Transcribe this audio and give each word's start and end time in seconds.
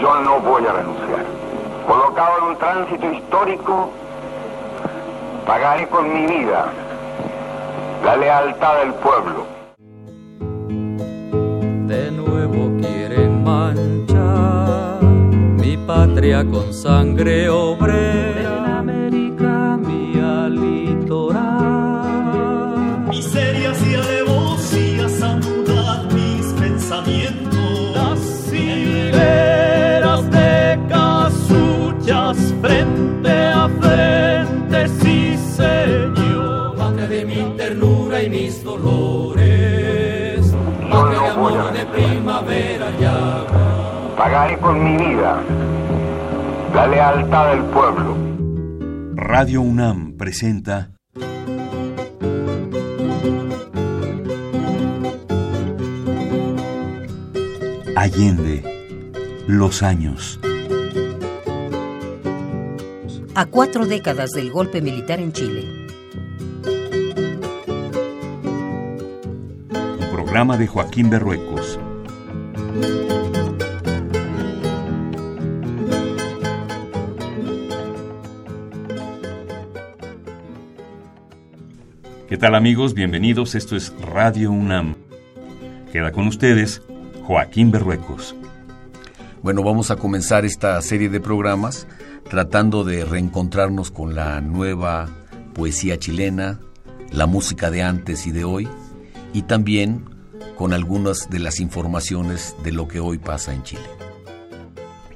yo 0.00 0.20
no 0.20 0.40
voy 0.40 0.64
a 0.66 0.72
renunciar. 0.72 1.24
Colocado 1.86 2.38
en 2.38 2.44
un 2.44 2.56
tránsito 2.58 3.12
histórico, 3.12 3.90
pagaré 5.46 5.88
con 5.88 6.12
mi 6.12 6.26
vida 6.26 6.66
la 8.04 8.16
lealtad 8.16 8.78
del 8.78 8.94
pueblo. 8.94 9.46
De 11.86 12.10
nuevo 12.10 12.76
quieren 12.80 13.42
manchar 13.42 15.02
mi 15.02 15.76
patria 15.78 16.44
con 16.44 16.72
sangre 16.72 17.48
obrera. 17.48 18.37
Casuchas 32.08 32.54
frente 32.60 33.30
a 33.30 33.68
frente, 33.80 34.88
sí 35.00 35.36
señor. 35.56 36.76
Patria 36.76 37.06
de 37.06 37.24
mi 37.24 37.56
ternura 37.56 38.22
y 38.22 38.30
mis 38.30 38.64
dolores. 38.64 40.54
Patria 40.90 41.20
de 41.20 41.28
amor 41.28 41.72
de 41.72 41.86
primavera 41.86 42.86
ya. 42.98 43.46
Pagaré 44.16 44.58
con 44.58 44.82
mi 44.82 44.96
vida 44.96 45.40
la 46.74 46.86
lealtad 46.86 47.50
del 47.50 47.64
pueblo. 47.64 48.16
Radio 49.14 49.60
UNAM 49.62 50.16
presenta 50.16 50.90
Allende, 57.96 58.62
los 59.48 59.82
años. 59.82 60.38
A 63.38 63.46
cuatro 63.46 63.86
décadas 63.86 64.32
del 64.32 64.50
golpe 64.50 64.82
militar 64.82 65.20
en 65.20 65.32
Chile. 65.32 65.62
Un 70.00 70.10
programa 70.10 70.58
de 70.58 70.66
Joaquín 70.66 71.08
Berruecos. 71.08 71.78
¿Qué 82.28 82.36
tal 82.36 82.56
amigos? 82.56 82.92
Bienvenidos. 82.94 83.54
Esto 83.54 83.76
es 83.76 83.94
Radio 84.00 84.50
UNAM. 84.50 84.96
Queda 85.92 86.10
con 86.10 86.26
ustedes 86.26 86.82
Joaquín 87.22 87.70
Berruecos. 87.70 88.34
Bueno, 89.42 89.62
vamos 89.62 89.92
a 89.92 89.96
comenzar 89.96 90.44
esta 90.44 90.82
serie 90.82 91.08
de 91.08 91.20
programas 91.20 91.86
tratando 92.28 92.84
de 92.84 93.04
reencontrarnos 93.04 93.90
con 93.90 94.14
la 94.14 94.40
nueva 94.40 95.08
poesía 95.54 95.98
chilena, 95.98 96.60
la 97.10 97.26
música 97.26 97.70
de 97.70 97.82
antes 97.82 98.26
y 98.26 98.32
de 98.32 98.44
hoy, 98.44 98.68
y 99.32 99.42
también 99.42 100.04
con 100.56 100.72
algunas 100.72 101.30
de 101.30 101.38
las 101.38 101.60
informaciones 101.60 102.56
de 102.62 102.72
lo 102.72 102.88
que 102.88 103.00
hoy 103.00 103.18
pasa 103.18 103.52
en 103.54 103.62
Chile. 103.62 103.82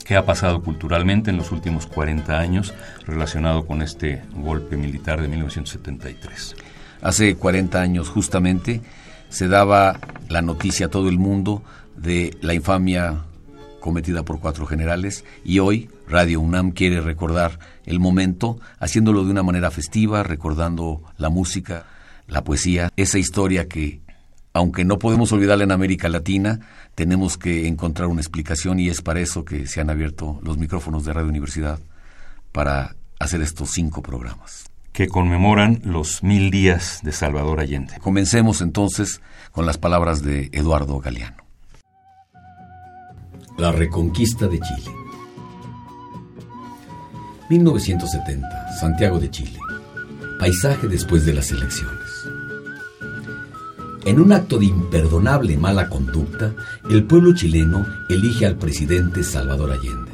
¿Qué 0.04 0.16
ha 0.16 0.26
pasado 0.26 0.62
culturalmente 0.62 1.30
en 1.30 1.36
los 1.36 1.52
últimos 1.52 1.86
40 1.86 2.38
años 2.38 2.74
relacionado 3.06 3.66
con 3.66 3.82
este 3.82 4.22
golpe 4.34 4.76
militar 4.76 5.20
de 5.20 5.28
1973? 5.28 6.56
Hace 7.02 7.36
40 7.36 7.80
años 7.80 8.08
justamente 8.08 8.80
se 9.28 9.48
daba 9.48 9.98
la 10.28 10.42
noticia 10.42 10.86
a 10.86 10.90
todo 10.90 11.08
el 11.08 11.18
mundo 11.18 11.62
de 11.96 12.36
la 12.40 12.54
infamia 12.54 13.22
cometida 13.82 14.22
por 14.22 14.40
cuatro 14.40 14.64
generales 14.64 15.26
y 15.44 15.58
hoy 15.58 15.90
Radio 16.08 16.40
UNAM 16.40 16.70
quiere 16.70 17.02
recordar 17.02 17.58
el 17.84 18.00
momento 18.00 18.58
haciéndolo 18.78 19.24
de 19.24 19.30
una 19.30 19.42
manera 19.42 19.70
festiva, 19.70 20.22
recordando 20.22 21.02
la 21.18 21.28
música, 21.28 21.84
la 22.26 22.44
poesía, 22.44 22.90
esa 22.96 23.18
historia 23.18 23.68
que 23.68 24.00
aunque 24.54 24.84
no 24.84 24.98
podemos 24.98 25.32
olvidarla 25.32 25.64
en 25.64 25.72
América 25.72 26.08
Latina, 26.08 26.60
tenemos 26.94 27.38
que 27.38 27.66
encontrar 27.66 28.08
una 28.08 28.20
explicación 28.20 28.78
y 28.80 28.88
es 28.88 29.00
para 29.00 29.20
eso 29.20 29.44
que 29.44 29.66
se 29.66 29.80
han 29.80 29.90
abierto 29.90 30.38
los 30.42 30.58
micrófonos 30.58 31.04
de 31.04 31.12
Radio 31.12 31.28
Universidad 31.28 31.80
para 32.52 32.96
hacer 33.18 33.40
estos 33.40 33.70
cinco 33.70 34.02
programas. 34.02 34.70
Que 34.92 35.08
conmemoran 35.08 35.80
los 35.84 36.22
mil 36.22 36.50
días 36.50 37.00
de 37.02 37.12
Salvador 37.12 37.60
Allende. 37.60 37.98
Comencemos 38.00 38.60
entonces 38.60 39.22
con 39.52 39.64
las 39.64 39.78
palabras 39.78 40.22
de 40.22 40.50
Eduardo 40.52 40.98
Galeano. 40.98 41.41
La 43.62 43.70
reconquista 43.70 44.48
de 44.48 44.58
Chile. 44.58 44.90
1970, 47.48 48.48
Santiago 48.80 49.20
de 49.20 49.30
Chile. 49.30 49.56
Paisaje 50.40 50.88
después 50.88 51.24
de 51.24 51.32
las 51.32 51.52
elecciones. 51.52 52.26
En 54.04 54.18
un 54.18 54.32
acto 54.32 54.58
de 54.58 54.64
imperdonable 54.64 55.56
mala 55.58 55.88
conducta, 55.88 56.52
el 56.90 57.04
pueblo 57.04 57.36
chileno 57.36 57.86
elige 58.08 58.46
al 58.46 58.56
presidente 58.56 59.22
Salvador 59.22 59.70
Allende. 59.70 60.10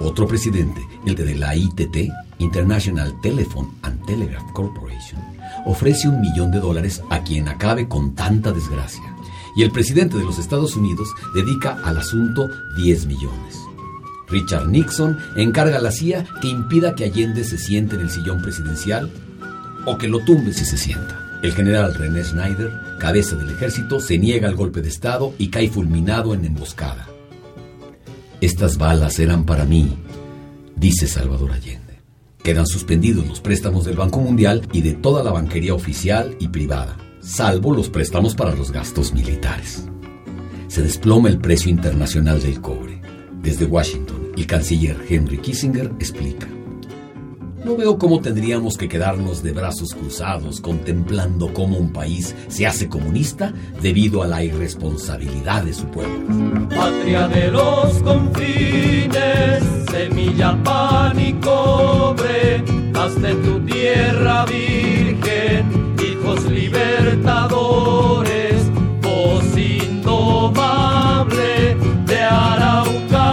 Otro 0.00 0.26
presidente, 0.26 0.80
el 1.06 1.14
de 1.14 1.32
la 1.36 1.54
ITT, 1.54 2.10
International 2.38 3.14
Telephone 3.22 3.68
and 3.82 4.04
Telegraph 4.04 4.50
Corporation, 4.52 5.20
ofrece 5.64 6.08
un 6.08 6.20
millón 6.20 6.50
de 6.50 6.58
dólares 6.58 7.04
a 7.08 7.22
quien 7.22 7.46
acabe 7.46 7.86
con 7.86 8.16
tanta 8.16 8.50
desgracia. 8.50 9.13
Y 9.56 9.62
el 9.62 9.70
presidente 9.70 10.16
de 10.16 10.24
los 10.24 10.38
Estados 10.38 10.76
Unidos 10.76 11.08
dedica 11.34 11.78
al 11.84 11.98
asunto 11.98 12.48
10 12.76 13.06
millones. 13.06 13.64
Richard 14.28 14.68
Nixon 14.68 15.18
encarga 15.36 15.78
a 15.78 15.80
la 15.80 15.92
CIA 15.92 16.26
que 16.40 16.48
impida 16.48 16.94
que 16.94 17.04
Allende 17.04 17.44
se 17.44 17.58
siente 17.58 17.94
en 17.94 18.02
el 18.02 18.10
sillón 18.10 18.42
presidencial 18.42 19.10
o 19.86 19.98
que 19.98 20.08
lo 20.08 20.20
tumbe 20.20 20.52
si 20.52 20.64
se 20.64 20.76
sienta. 20.76 21.20
El 21.42 21.52
general 21.52 21.94
René 21.94 22.24
Schneider, 22.24 22.72
cabeza 22.98 23.36
del 23.36 23.50
ejército, 23.50 24.00
se 24.00 24.18
niega 24.18 24.48
al 24.48 24.56
golpe 24.56 24.80
de 24.80 24.88
Estado 24.88 25.34
y 25.38 25.48
cae 25.48 25.68
fulminado 25.68 26.32
en 26.32 26.44
emboscada. 26.44 27.06
Estas 28.40 28.78
balas 28.78 29.18
eran 29.18 29.44
para 29.44 29.64
mí, 29.64 29.96
dice 30.76 31.06
Salvador 31.06 31.52
Allende. 31.52 32.00
Quedan 32.42 32.66
suspendidos 32.66 33.26
los 33.26 33.40
préstamos 33.40 33.84
del 33.84 33.96
Banco 33.96 34.20
Mundial 34.20 34.68
y 34.72 34.82
de 34.82 34.94
toda 34.94 35.22
la 35.22 35.32
banquería 35.32 35.74
oficial 35.74 36.36
y 36.40 36.48
privada, 36.48 36.96
salvo 37.24 37.72
los 37.72 37.88
préstamos 37.88 38.34
para 38.34 38.54
los 38.54 38.70
gastos 38.70 39.12
militares. 39.12 39.88
Se 40.68 40.82
desploma 40.82 41.28
el 41.28 41.38
precio 41.38 41.70
internacional 41.70 42.42
del 42.42 42.60
cobre. 42.60 43.00
Desde 43.40 43.64
Washington, 43.64 44.32
el 44.36 44.46
canciller 44.46 44.96
Henry 45.08 45.38
Kissinger 45.38 45.92
explica. 45.98 46.46
No 47.64 47.76
veo 47.76 47.96
cómo 47.96 48.20
tendríamos 48.20 48.76
que 48.76 48.90
quedarnos 48.90 49.42
de 49.42 49.52
brazos 49.52 49.94
cruzados 49.94 50.60
contemplando 50.60 51.54
cómo 51.54 51.78
un 51.78 51.94
país 51.94 52.34
se 52.48 52.66
hace 52.66 52.90
comunista 52.90 53.54
debido 53.80 54.22
a 54.22 54.26
la 54.26 54.44
irresponsabilidad 54.44 55.62
de 55.62 55.72
su 55.72 55.86
pueblo. 55.86 56.68
Patria 56.68 57.26
de 57.28 57.50
los 57.50 58.02
confines, 58.02 59.64
semilla, 59.90 60.62
pan 60.62 61.18
y 61.18 61.32
cobre, 61.34 62.62
haz 62.92 63.14
tu 63.14 63.60
tierra 63.60 64.44
virgen, 64.44 65.83
libertadores, 66.54 68.70
voz 69.02 69.44
indomable 69.56 71.76
de 72.06 72.20
Araucanía, 72.20 73.32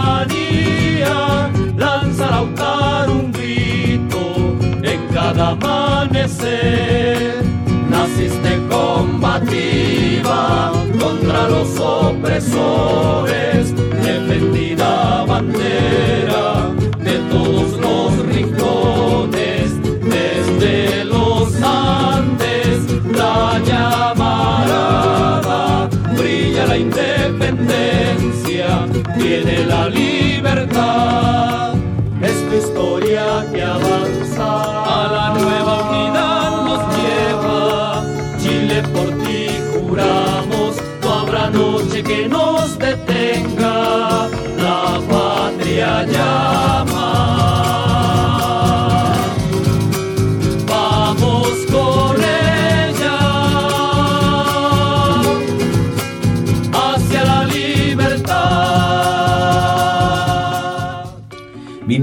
lanza 1.76 2.30
Lautaro 2.30 3.12
un 3.12 3.30
grito 3.32 4.56
en 4.82 5.06
cada 5.14 5.50
amanecer. 5.50 7.44
Naciste 7.88 8.60
combativa 8.68 10.72
contra 11.00 11.48
los 11.48 11.78
opresores, 11.78 13.72
defendida 14.02 15.24
bandera 15.26 16.51
brilla 26.62 26.66
la 26.66 26.76
independencia, 26.76 28.86
tiene 29.18 29.64
la 29.66 29.88
libertad, 29.88 31.74
es 32.22 32.48
tu 32.48 32.56
historia 32.56 33.44
que 33.52 33.62
avanza 33.62 34.21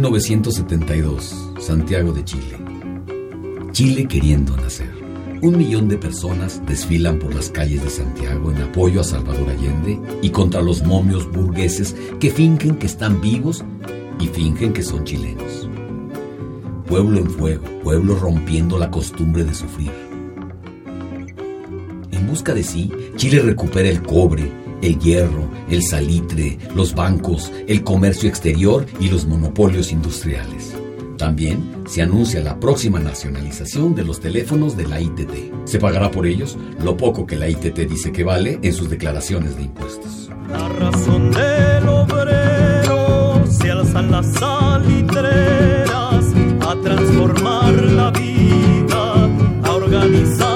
1972, 0.09 1.51
Santiago 1.59 2.11
de 2.11 2.25
Chile. 2.25 2.57
Chile 3.71 4.07
queriendo 4.07 4.57
nacer. 4.57 4.89
Un 5.43 5.55
millón 5.55 5.87
de 5.87 5.99
personas 5.99 6.65
desfilan 6.65 7.19
por 7.19 7.35
las 7.35 7.51
calles 7.51 7.83
de 7.83 7.91
Santiago 7.91 8.51
en 8.51 8.59
apoyo 8.59 9.01
a 9.01 9.03
Salvador 9.03 9.47
Allende 9.49 9.99
y 10.23 10.31
contra 10.31 10.63
los 10.63 10.81
momios 10.81 11.31
burgueses 11.31 11.95
que 12.19 12.31
fingen 12.31 12.77
que 12.77 12.87
están 12.87 13.21
vivos 13.21 13.63
y 14.19 14.25
fingen 14.25 14.73
que 14.73 14.81
son 14.81 15.03
chilenos. 15.03 15.69
Pueblo 16.87 17.19
en 17.19 17.29
fuego, 17.29 17.65
pueblo 17.83 18.15
rompiendo 18.15 18.79
la 18.79 18.89
costumbre 18.89 19.43
de 19.43 19.53
sufrir. 19.53 19.91
En 22.09 22.27
busca 22.27 22.55
de 22.55 22.63
sí, 22.63 22.91
Chile 23.15 23.41
recupera 23.41 23.87
el 23.87 24.01
cobre, 24.01 24.51
el 24.81 24.99
hierro, 24.99 25.49
el 25.69 25.83
salitre, 25.83 26.57
los 26.75 26.95
bancos, 26.95 27.51
el 27.67 27.83
comercio 27.83 28.29
exterior 28.29 28.85
y 28.99 29.09
los 29.09 29.25
monopolios 29.25 29.91
industriales. 29.91 30.75
También 31.17 31.83
se 31.85 32.01
anuncia 32.01 32.41
la 32.41 32.59
próxima 32.61 32.99
nacionalización 32.99 33.93
de 33.93 34.05
los 34.05 34.21
teléfonos 34.21 34.77
de 34.77 34.87
la 34.87 35.01
ITT. 35.01 35.65
Se 35.65 35.77
pagará 35.77 36.11
por 36.11 36.25
ellos 36.25 36.57
lo 36.81 36.95
poco 36.95 37.25
que 37.25 37.35
la 37.35 37.49
ITT 37.49 37.77
dice 37.89 38.13
que 38.13 38.23
vale 38.23 38.57
en 38.61 38.73
sus 38.73 38.89
declaraciones 38.89 39.57
de 39.57 39.63
impuestos. 39.63 40.29
La 40.49 40.69
razón 40.69 41.29
del 41.31 41.89
obrero 41.89 43.43
se 43.49 43.69
alzan 43.69 44.11
las 44.11 44.33
salitreras 44.33 45.89
a 46.61 46.75
transformar 46.81 47.73
la 47.73 48.11
vida, 48.11 49.29
a 49.63 49.71
organizar 49.73 50.48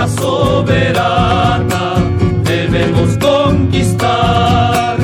tierra 0.00 0.08
soberana 0.08 1.94
debemos 2.44 3.16
conquistar. 3.18 4.96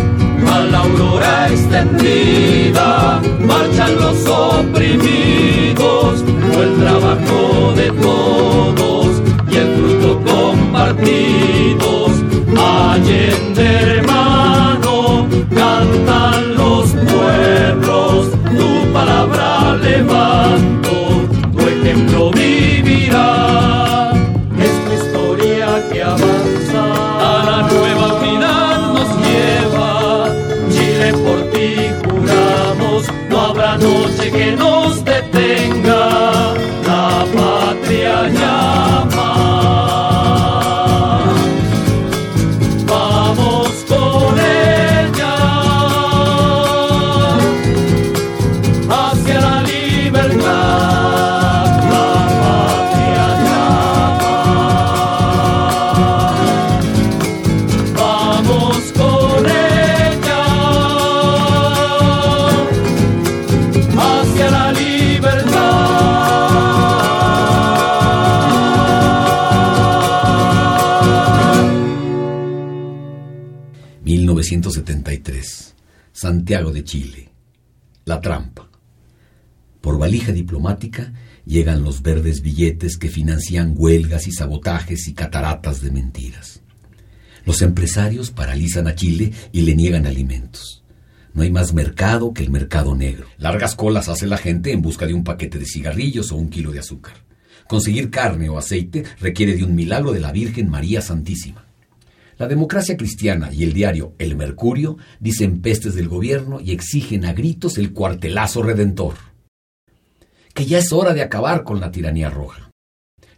A 0.48 0.60
la 0.60 0.78
aurora 0.78 1.48
extendida 1.48 3.20
marchan 3.40 3.94
los 3.96 4.26
oprimidos, 4.26 6.22
por 6.52 6.64
el 6.64 6.76
trabajo 6.76 7.72
de 7.76 7.90
todos 7.90 9.22
y 9.50 9.56
el 9.56 9.74
fruto 9.76 10.22
compartidos. 10.24 12.05
1973, 74.50 75.74
Santiago 76.12 76.70
de 76.70 76.84
Chile. 76.84 77.28
La 78.04 78.20
trampa. 78.20 78.70
Por 79.80 79.98
valija 79.98 80.30
diplomática 80.30 81.12
llegan 81.44 81.82
los 81.82 82.00
verdes 82.00 82.42
billetes 82.42 82.96
que 82.96 83.08
financian 83.08 83.74
huelgas 83.76 84.28
y 84.28 84.32
sabotajes 84.32 85.08
y 85.08 85.14
cataratas 85.14 85.80
de 85.80 85.90
mentiras. 85.90 86.60
Los 87.44 87.60
empresarios 87.60 88.30
paralizan 88.30 88.86
a 88.86 88.94
Chile 88.94 89.32
y 89.50 89.62
le 89.62 89.74
niegan 89.74 90.06
alimentos. 90.06 90.84
No 91.34 91.42
hay 91.42 91.50
más 91.50 91.74
mercado 91.74 92.32
que 92.32 92.44
el 92.44 92.50
mercado 92.50 92.94
negro. 92.94 93.26
Largas 93.38 93.74
colas 93.74 94.08
hace 94.08 94.28
la 94.28 94.38
gente 94.38 94.70
en 94.70 94.80
busca 94.80 95.06
de 95.06 95.14
un 95.14 95.24
paquete 95.24 95.58
de 95.58 95.66
cigarrillos 95.66 96.30
o 96.30 96.36
un 96.36 96.50
kilo 96.50 96.70
de 96.70 96.78
azúcar. 96.78 97.14
Conseguir 97.66 98.10
carne 98.10 98.48
o 98.48 98.58
aceite 98.58 99.02
requiere 99.18 99.56
de 99.56 99.64
un 99.64 99.74
milagro 99.74 100.12
de 100.12 100.20
la 100.20 100.30
Virgen 100.30 100.70
María 100.70 101.02
Santísima. 101.02 101.65
La 102.38 102.46
democracia 102.46 102.96
cristiana 102.96 103.50
y 103.52 103.62
el 103.64 103.72
diario 103.72 104.14
El 104.18 104.36
Mercurio 104.36 104.98
dicen 105.20 105.62
pestes 105.62 105.94
del 105.94 106.08
gobierno 106.08 106.60
y 106.60 106.72
exigen 106.72 107.24
a 107.24 107.32
gritos 107.32 107.78
el 107.78 107.92
cuartelazo 107.92 108.62
redentor. 108.62 109.14
Que 110.52 110.66
ya 110.66 110.78
es 110.78 110.92
hora 110.92 111.14
de 111.14 111.22
acabar 111.22 111.64
con 111.64 111.80
la 111.80 111.90
tiranía 111.90 112.28
roja. 112.28 112.70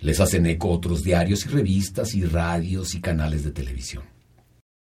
Les 0.00 0.21
hacen 0.21 0.47
eco 0.47 0.71
otros 0.71 1.03
diarios 1.03 1.47
y 1.47 1.49
revistas 1.49 2.15
y 2.15 2.25
radios 2.25 2.95
y 2.95 3.00
canales 3.00 3.45
de 3.45 3.53
televisión. 3.53 4.05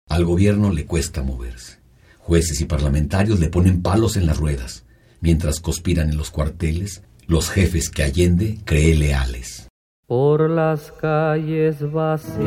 Al 0.08 0.24
gobierno 0.24 0.72
le 0.72 0.86
cuesta 0.86 1.22
moverse. 1.22 1.80
Jueces 2.20 2.60
y 2.62 2.66
parlamentarios 2.66 3.40
le 3.40 3.50
ponen 3.50 3.82
palos 3.82 4.18
en 4.18 4.26
las 4.26 4.38
ruedas, 4.38 4.84
mientras 5.20 5.60
conspiran 5.60 6.10
en 6.10 6.18
los 6.18 6.32
cuarteles 6.32 7.04
los 7.28 7.50
jefes 7.50 7.90
que 7.90 8.04
Allende 8.04 8.60
cree 8.66 8.96
leales. 8.96 9.65
Por 10.07 10.52
las 10.52 10.92
calles 10.92 11.92
vacías, 11.92 12.38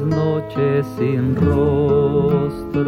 noches 0.00 0.86
sin 0.96 1.34
rostro, 1.34 2.78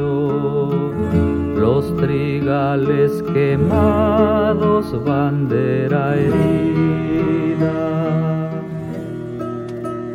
los 1.57 1.97
trigales 1.97 3.11
quemados, 3.35 5.05
bandera 5.05 6.15
herida. 6.15 7.73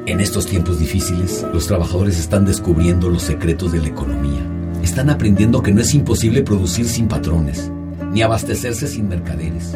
En 0.05 0.21
estos 0.21 0.45
tiempos 0.45 0.79
difíciles, 0.79 1.45
los 1.53 1.67
trabajadores 1.67 2.17
están 2.17 2.45
descubriendo 2.45 3.10
los 3.10 3.24
secretos 3.24 3.74
de 3.74 3.81
la 3.81 3.89
economía. 3.89 4.50
Están 4.81 5.10
aprendiendo 5.10 5.62
que 5.62 5.74
no 5.74 5.81
es 5.81 5.93
imposible 5.93 6.41
producir 6.41 6.88
sin 6.88 7.10
patrones, 7.10 7.69
ni 8.13 8.21
abastecerse 8.21 8.88
sin 8.88 9.10
mercaderes. 9.10 9.75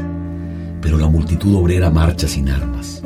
Pero 0.80 0.98
la 0.98 1.10
multitud 1.10 1.54
obrera 1.56 1.90
marcha 1.90 2.26
sin 2.26 2.48
armas, 2.48 3.04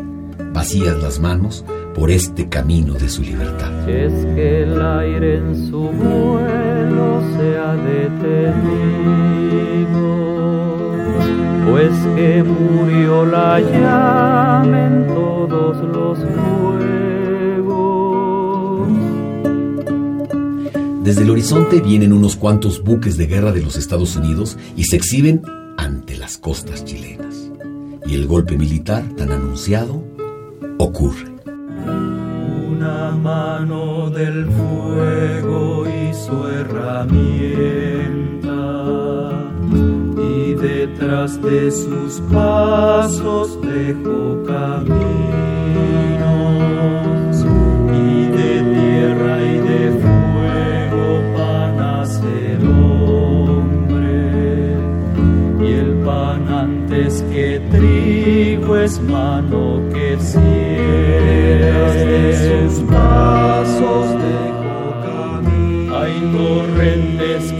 vacías 0.53 1.01
las 1.01 1.19
manos 1.19 1.65
por 1.93 2.11
este 2.11 2.47
camino 2.47 2.93
de 2.93 3.09
su 3.09 3.21
libertad. 3.23 3.71
Si 3.85 3.91
es 3.91 4.13
que 4.35 4.63
el 4.63 4.81
aire 4.81 5.37
en 5.37 5.67
su 5.69 5.79
vuelo 5.79 7.21
se 7.35 7.57
ha 7.57 7.73
detenido, 7.75 8.53
pues 11.69 11.91
que 12.15 12.43
murió 12.43 13.25
la 13.25 13.59
llama 13.59 14.87
en 14.87 15.07
todos 15.07 15.77
los 15.83 16.19
fuegos. 16.19 16.33
Desde 21.03 21.23
el 21.23 21.29
horizonte 21.31 21.81
vienen 21.81 22.13
unos 22.13 22.35
cuantos 22.35 22.83
buques 22.83 23.17
de 23.17 23.27
guerra 23.27 23.51
de 23.51 23.61
los 23.61 23.75
Estados 23.75 24.15
Unidos 24.15 24.57
y 24.77 24.85
se 24.85 24.95
exhiben 24.95 25.41
ante 25.77 26.15
las 26.17 26.37
costas 26.37 26.85
chilenas. 26.85 27.51
Y 28.05 28.15
el 28.15 28.27
golpe 28.27 28.57
militar 28.57 29.03
tan 29.15 29.31
anunciado 29.31 30.12
ocurre. 30.83 31.25
Una 32.69 33.11
mano 33.11 34.09
del 34.09 34.45
fuego 34.57 35.85
y 35.87 36.13
su 36.13 36.35
herramienta, 36.59 37.11
y 40.17 40.53
detrás 40.55 41.41
de 41.41 41.71
sus 41.71 42.11
pasos 42.31 43.57
dejó 43.61 44.43
caminos, 44.45 45.05
y 48.05 48.27
de 48.37 48.51
tierra 48.75 49.33
y 49.53 49.57
de 49.71 49.83
fuego 50.03 51.05
pan 51.35 51.73
hace 51.79 52.33
el 52.55 52.63
hombre, 52.67 54.17
y 55.61 55.69
el 55.83 55.91
pan 56.05 56.41
antes 56.65 57.11
que 57.31 57.47
trigo 57.71 58.71
es 58.77 58.93
mano 59.01 59.52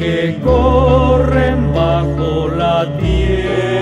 que 0.03 0.37
corren 0.43 1.73
bajo 1.73 2.49
la 2.49 2.97
tierra 2.97 3.72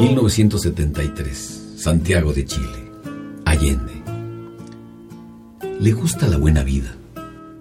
1973, 0.00 1.74
Santiago 1.76 2.32
de 2.32 2.44
Chile, 2.44 2.90
Allende. 3.44 4.00
Le 5.80 5.92
gusta 5.92 6.28
la 6.28 6.36
buena 6.36 6.62
vida. 6.62 6.94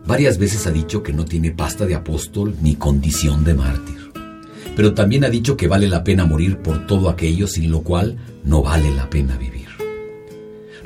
Varias 0.05 0.37
veces 0.37 0.67
ha 0.67 0.71
dicho 0.71 1.01
que 1.01 1.13
no 1.13 1.25
tiene 1.25 1.49
pasta 1.51 1.87
de 1.87 1.95
apóstol 1.95 2.55
ni 2.61 2.75
condición 2.75 3.43
de 3.43 3.55
mártir. 3.55 4.11
Pero 4.75 4.93
también 4.93 5.23
ha 5.23 5.29
dicho 5.29 5.57
que 5.57 5.67
vale 5.67 5.87
la 5.87 6.03
pena 6.03 6.25
morir 6.25 6.57
por 6.57 6.85
todo 6.85 7.09
aquello 7.09 7.47
sin 7.47 7.71
lo 7.71 7.81
cual 7.81 8.17
no 8.43 8.61
vale 8.61 8.91
la 8.91 9.09
pena 9.09 9.35
vivir. 9.37 9.67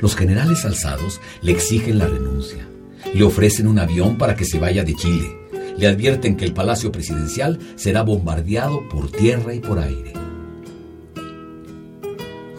Los 0.00 0.16
generales 0.16 0.64
alzados 0.64 1.20
le 1.42 1.52
exigen 1.52 1.98
la 1.98 2.06
renuncia. 2.06 2.66
Le 3.12 3.24
ofrecen 3.24 3.66
un 3.66 3.78
avión 3.78 4.16
para 4.16 4.36
que 4.36 4.46
se 4.46 4.58
vaya 4.58 4.84
de 4.84 4.94
Chile. 4.94 5.36
Le 5.76 5.86
advierten 5.86 6.36
que 6.36 6.46
el 6.46 6.54
palacio 6.54 6.90
presidencial 6.90 7.58
será 7.76 8.02
bombardeado 8.02 8.88
por 8.88 9.10
tierra 9.10 9.52
y 9.52 9.60
por 9.60 9.78
aire 9.78 10.25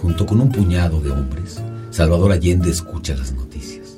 junto 0.01 0.25
con 0.25 0.41
un 0.41 0.51
puñado 0.51 1.01
de 1.01 1.11
hombres, 1.11 1.61
Salvador 1.89 2.31
Allende 2.31 2.69
escucha 2.69 3.15
las 3.15 3.31
noticias. 3.33 3.97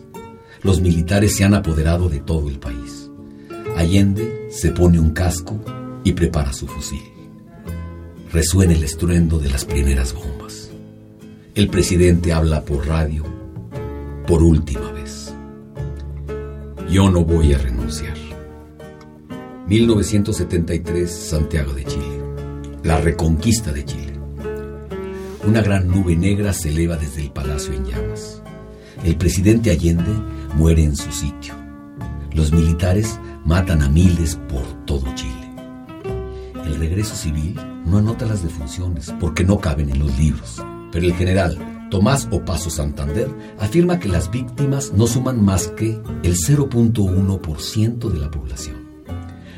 Los 0.62 0.82
militares 0.82 1.36
se 1.36 1.44
han 1.44 1.53
apoderado 1.53 2.10
de 2.10 2.20
todo 2.20 2.50
el 2.50 2.60
país. 2.60 3.10
Allende 3.75 4.48
se 4.51 4.72
pone 4.72 5.00
un 5.00 5.12
casco 5.12 5.60
y 6.03 6.13
prepara 6.13 6.53
su 6.53 6.68
fusil. 6.68 7.01
Resuena 8.32 8.74
el 8.74 8.84
estruendo 8.84 9.39
de 9.39 9.50
las 9.50 9.65
primeras 9.65 10.13
bombas. 10.13 10.70
El 11.56 11.70
presidente 11.70 12.32
habla 12.32 12.63
por 12.63 12.88
radio 12.88 13.24
por 14.27 14.44
última 14.44 14.91
vez. 14.91 15.34
Yo 16.91 17.10
no 17.10 17.25
voy 17.25 17.53
a 17.53 17.58
renunciar. 17.58 18.18
1973, 19.68 21.12
Santiago 21.12 21.74
de 21.74 21.86
Chile. 21.86 22.20
La 22.84 23.00
reconquista 23.00 23.72
de 23.72 23.86
Chile. 23.86 24.09
Una 25.50 25.63
gran 25.63 25.88
nube 25.88 26.15
negra 26.15 26.53
se 26.53 26.70
eleva 26.70 26.96
desde 26.96 27.24
el 27.24 27.32
palacio 27.32 27.74
en 27.74 27.84
llamas. 27.84 28.44
El 29.03 29.18
presidente 29.18 29.72
Allende 29.72 30.12
muere 30.53 30.84
en 30.84 30.96
su 30.96 31.12
sitio. 31.12 31.56
Los 32.34 32.51
militares 32.51 33.20
matan 33.46 33.82
a 33.82 33.89
miles 33.89 34.36
por 34.48 34.62
todo 34.86 35.03
Chile. 35.15 35.51
El 36.68 36.75
regreso 36.75 37.15
civil 37.15 37.60
no 37.84 37.98
anota 37.98 38.27
las 38.27 38.44
defunciones 38.44 39.12
porque 39.20 39.44
no 39.44 39.58
caben 39.58 39.89
en 39.89 39.98
los 39.98 40.15
libros. 40.20 40.63
Pero 40.91 41.08
el 41.08 41.15
general 41.15 41.88
Tomás 41.89 42.27
Opaso 42.29 42.70
Santander 42.70 43.27
afirma 43.58 44.00
que 44.00 44.08
las 44.08 44.29
víctimas 44.29 44.94
no 44.94 45.08
suman 45.08 45.44
más 45.44 45.70
que 45.70 46.00
el 46.22 46.36
0.1% 46.36 48.12
de 48.12 48.20
la 48.20 48.29
población, 48.29 48.75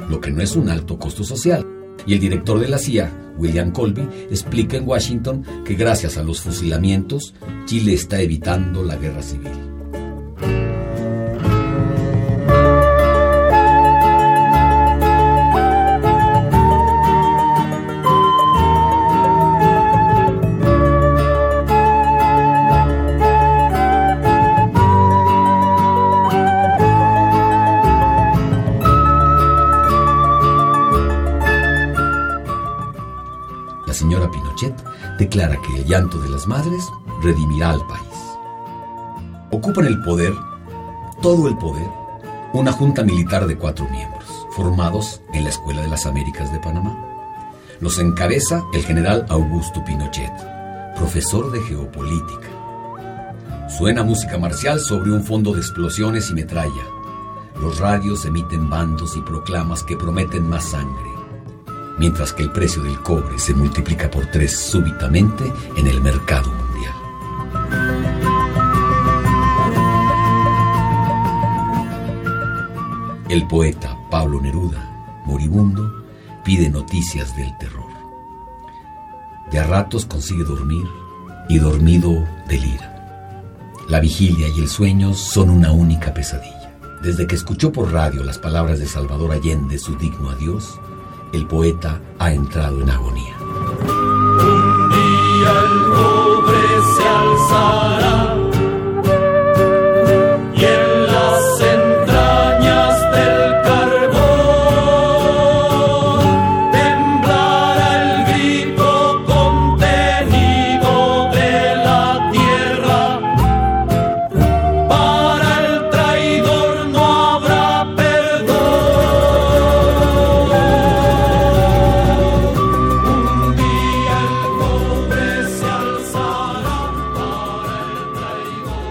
lo 0.09 0.21
que 0.21 0.31
no 0.31 0.41
es 0.41 0.55
un 0.55 0.69
alto 0.69 0.97
costo 0.97 1.25
social. 1.25 1.70
Y 2.05 2.13
el 2.13 2.19
director 2.19 2.59
de 2.59 2.67
la 2.67 2.77
CIA, 2.77 3.11
William 3.37 3.71
Colby, 3.71 4.07
explica 4.29 4.77
en 4.77 4.87
Washington 4.87 5.45
que 5.65 5.75
gracias 5.75 6.17
a 6.17 6.23
los 6.23 6.41
fusilamientos, 6.41 7.33
Chile 7.65 7.93
está 7.93 8.21
evitando 8.21 8.83
la 8.83 8.95
guerra 8.95 9.21
civil. 9.21 9.70
Declara 35.31 35.61
que 35.61 35.77
el 35.77 35.85
llanto 35.85 36.19
de 36.19 36.27
las 36.27 36.45
madres 36.45 36.89
redimirá 37.23 37.69
al 37.69 37.87
país. 37.87 38.01
Ocupan 39.49 39.85
el 39.85 40.01
poder, 40.01 40.33
todo 41.21 41.47
el 41.47 41.57
poder, 41.57 41.87
una 42.51 42.73
junta 42.73 43.01
militar 43.01 43.47
de 43.47 43.55
cuatro 43.55 43.87
miembros, 43.89 44.25
formados 44.51 45.21
en 45.33 45.45
la 45.45 45.51
Escuela 45.51 45.83
de 45.83 45.87
las 45.87 46.05
Américas 46.05 46.51
de 46.51 46.59
Panamá. 46.59 46.97
Los 47.79 47.97
encabeza 47.99 48.61
el 48.73 48.83
general 48.83 49.25
Augusto 49.29 49.81
Pinochet, 49.85 50.33
profesor 50.97 51.49
de 51.49 51.61
geopolítica. 51.61 52.49
Suena 53.69 54.03
música 54.03 54.37
marcial 54.37 54.81
sobre 54.81 55.13
un 55.13 55.23
fondo 55.23 55.53
de 55.53 55.61
explosiones 55.61 56.29
y 56.29 56.33
metralla. 56.33 56.83
Los 57.61 57.79
radios 57.79 58.25
emiten 58.25 58.69
bandos 58.69 59.15
y 59.15 59.21
proclamas 59.21 59.81
que 59.83 59.95
prometen 59.95 60.49
más 60.49 60.65
sangre 60.65 61.10
mientras 61.97 62.33
que 62.33 62.43
el 62.43 62.51
precio 62.51 62.81
del 62.83 62.99
cobre 63.01 63.37
se 63.39 63.53
multiplica 63.53 64.09
por 64.09 64.25
tres 64.27 64.55
súbitamente 64.55 65.43
en 65.75 65.87
el 65.87 66.01
mercado 66.01 66.51
mundial. 66.51 66.93
El 73.29 73.47
poeta 73.47 73.97
Pablo 74.09 74.41
Neruda, 74.41 75.21
moribundo, 75.25 76.03
pide 76.43 76.69
noticias 76.69 77.35
del 77.37 77.57
terror. 77.57 77.89
De 79.51 79.59
a 79.59 79.67
ratos 79.67 80.05
consigue 80.05 80.43
dormir 80.43 80.85
y 81.47 81.59
dormido 81.59 82.27
delira. 82.47 82.91
La 83.87 83.99
vigilia 83.99 84.47
y 84.49 84.59
el 84.59 84.67
sueño 84.67 85.13
son 85.13 85.49
una 85.49 85.71
única 85.71 86.13
pesadilla. 86.13 86.77
Desde 87.01 87.25
que 87.25 87.35
escuchó 87.35 87.71
por 87.71 87.91
radio 87.91 88.23
las 88.23 88.37
palabras 88.37 88.79
de 88.79 88.85
Salvador 88.85 89.31
Allende, 89.31 89.77
su 89.79 89.97
digno 89.97 90.29
adiós, 90.29 90.79
el 91.33 91.45
poeta 91.47 91.99
ha 92.19 92.31
entrado 92.31 92.81
en 92.81 92.89
agonía. 92.89 93.35
Un 93.39 94.89
día 94.89 95.51
el 95.63 95.79
pobre 95.93 96.67
se 96.95 97.07
alzará 97.07 98.00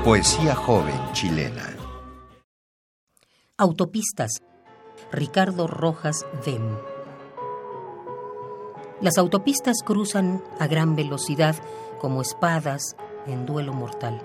joven 0.04 0.98
chilena. 1.12 1.76
Autopistas. 3.58 4.40
Ricardo 5.12 5.66
Rojas 5.66 6.24
Dem. 6.44 6.78
Las 9.02 9.18
autopistas 9.18 9.82
cruzan 9.84 10.42
a 10.58 10.66
gran 10.66 10.96
velocidad 10.96 11.54
como 12.00 12.22
espadas 12.22 12.96
en 13.26 13.44
duelo 13.44 13.74
mortal. 13.74 14.22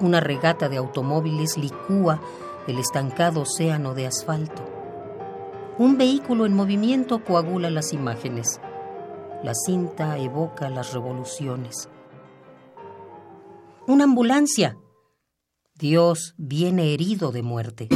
Una 0.00 0.20
regata 0.20 0.70
de 0.70 0.78
automóviles 0.78 1.58
licúa 1.58 2.20
el 2.66 2.78
estancado 2.78 3.42
océano 3.42 3.92
de 3.92 4.06
asfalto. 4.06 4.62
Un 5.78 5.98
vehículo 5.98 6.46
en 6.46 6.54
movimiento 6.54 7.22
coagula 7.22 7.68
las 7.68 7.92
imágenes. 7.92 8.60
La 9.42 9.52
cinta 9.54 10.16
evoca 10.16 10.70
las 10.70 10.94
revoluciones 10.94 11.90
una 13.86 14.04
ambulancia. 14.04 14.76
Dios 15.74 16.34
viene 16.36 16.92
herido 16.92 17.30
de 17.30 17.42
muerte. 17.42 17.88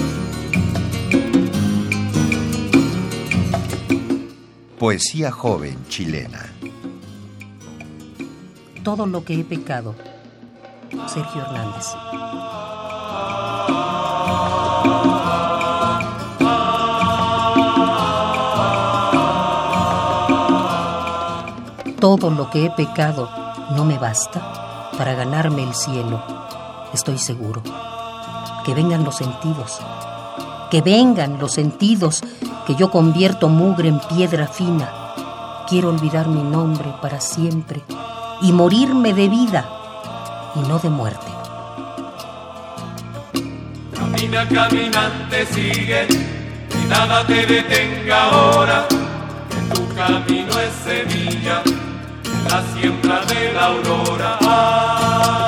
Poesía 4.78 5.30
joven 5.30 5.76
chilena. 5.88 6.52
Todo 8.84 9.06
lo 9.06 9.24
que 9.24 9.34
he 9.40 9.44
pecado. 9.44 9.94
Sergio 11.06 11.42
Hernández. 11.42 11.86
Todo 22.00 22.30
lo 22.30 22.48
que 22.50 22.66
he 22.66 22.70
pecado 22.70 23.28
no 23.76 23.84
me 23.84 23.98
basta 23.98 24.69
para 25.00 25.14
ganarme 25.14 25.62
el 25.62 25.74
cielo, 25.74 26.22
estoy 26.92 27.16
seguro. 27.16 27.62
Que 28.66 28.74
vengan 28.74 29.02
los 29.02 29.16
sentidos, 29.16 29.80
que 30.70 30.82
vengan 30.82 31.38
los 31.38 31.52
sentidos, 31.52 32.22
que 32.66 32.74
yo 32.74 32.90
convierto 32.90 33.48
mugre 33.48 33.88
en 33.88 33.98
piedra 33.98 34.46
fina. 34.46 34.90
Quiero 35.70 35.88
olvidar 35.88 36.28
mi 36.28 36.42
nombre 36.42 36.92
para 37.00 37.18
siempre 37.18 37.80
y 38.42 38.52
morirme 38.52 39.14
de 39.14 39.30
vida 39.30 39.70
y 40.54 40.68
no 40.68 40.78
de 40.78 40.90
muerte. 40.90 41.32
Camina, 43.94 44.46
caminante, 44.48 45.46
sigue, 45.46 46.08
y 46.78 46.88
nada 46.90 47.26
te 47.26 47.46
detenga 47.46 48.24
ahora, 48.24 48.86
que 49.48 49.74
tu 49.74 49.94
camino 49.94 50.52
es 50.60 50.74
semilla, 50.84 51.62
la 52.48 52.62
siembra 52.72 53.24
de 53.26 53.52
la 53.52 53.66
aurora. 53.66 55.39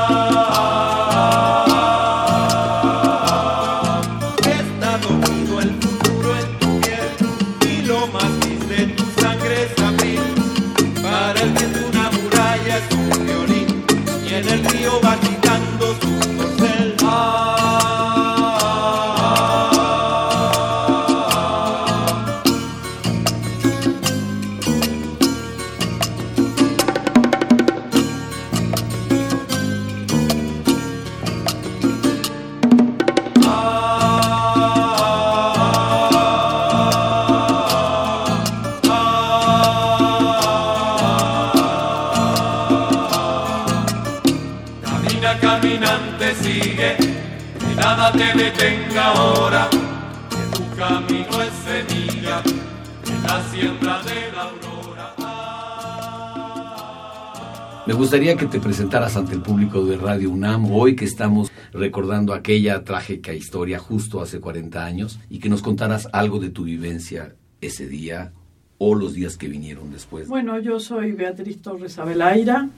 Me 57.92 57.98
gustaría 57.98 58.36
que 58.36 58.46
te 58.46 58.58
presentaras 58.58 59.18
ante 59.18 59.34
el 59.34 59.42
público 59.42 59.84
de 59.84 59.98
Radio 59.98 60.30
UNAM 60.30 60.72
hoy 60.72 60.96
que 60.96 61.04
estamos 61.04 61.52
recordando 61.74 62.32
aquella 62.32 62.84
trágica 62.84 63.34
historia 63.34 63.78
justo 63.78 64.22
hace 64.22 64.40
40 64.40 64.82
años 64.82 65.20
y 65.28 65.40
que 65.40 65.50
nos 65.50 65.60
contaras 65.60 66.08
algo 66.10 66.38
de 66.38 66.48
tu 66.48 66.64
vivencia 66.64 67.34
ese 67.60 67.86
día 67.86 68.32
o 68.78 68.94
los 68.94 69.12
días 69.12 69.36
que 69.36 69.46
vinieron 69.46 69.92
después. 69.92 70.26
Bueno, 70.26 70.58
yo 70.58 70.80
soy 70.80 71.12
Beatriz 71.12 71.60
Torres 71.60 71.98
Abelaira, 71.98 72.70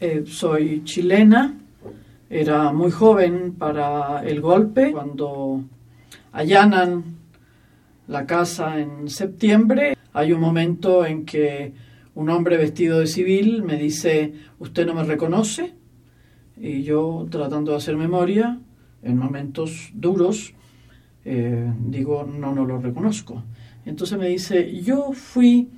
eh, 0.00 0.24
soy 0.26 0.82
chilena, 0.82 1.54
era 2.28 2.72
muy 2.72 2.90
joven 2.90 3.54
para 3.56 4.24
el 4.24 4.40
golpe, 4.40 4.90
cuando 4.90 5.62
allanan 6.32 7.04
la 8.08 8.26
casa 8.26 8.80
en 8.80 9.08
septiembre, 9.08 9.96
hay 10.12 10.32
un 10.32 10.40
momento 10.40 11.06
en 11.06 11.24
que 11.24 11.85
un 12.16 12.30
hombre 12.30 12.56
vestido 12.56 12.98
de 12.98 13.06
civil 13.06 13.62
me 13.62 13.76
dice, 13.76 14.32
¿usted 14.58 14.86
no 14.86 14.94
me 14.94 15.04
reconoce? 15.04 15.74
Y 16.56 16.82
yo, 16.82 17.26
tratando 17.30 17.72
de 17.72 17.76
hacer 17.76 17.94
memoria, 17.96 18.58
en 19.02 19.18
momentos 19.18 19.90
duros, 19.92 20.54
eh, 21.26 21.70
digo, 21.78 22.24
no, 22.24 22.54
no 22.54 22.64
lo 22.64 22.78
reconozco. 22.78 23.44
Entonces 23.84 24.18
me 24.18 24.28
dice, 24.28 24.80
yo 24.80 25.12
fui 25.12 25.68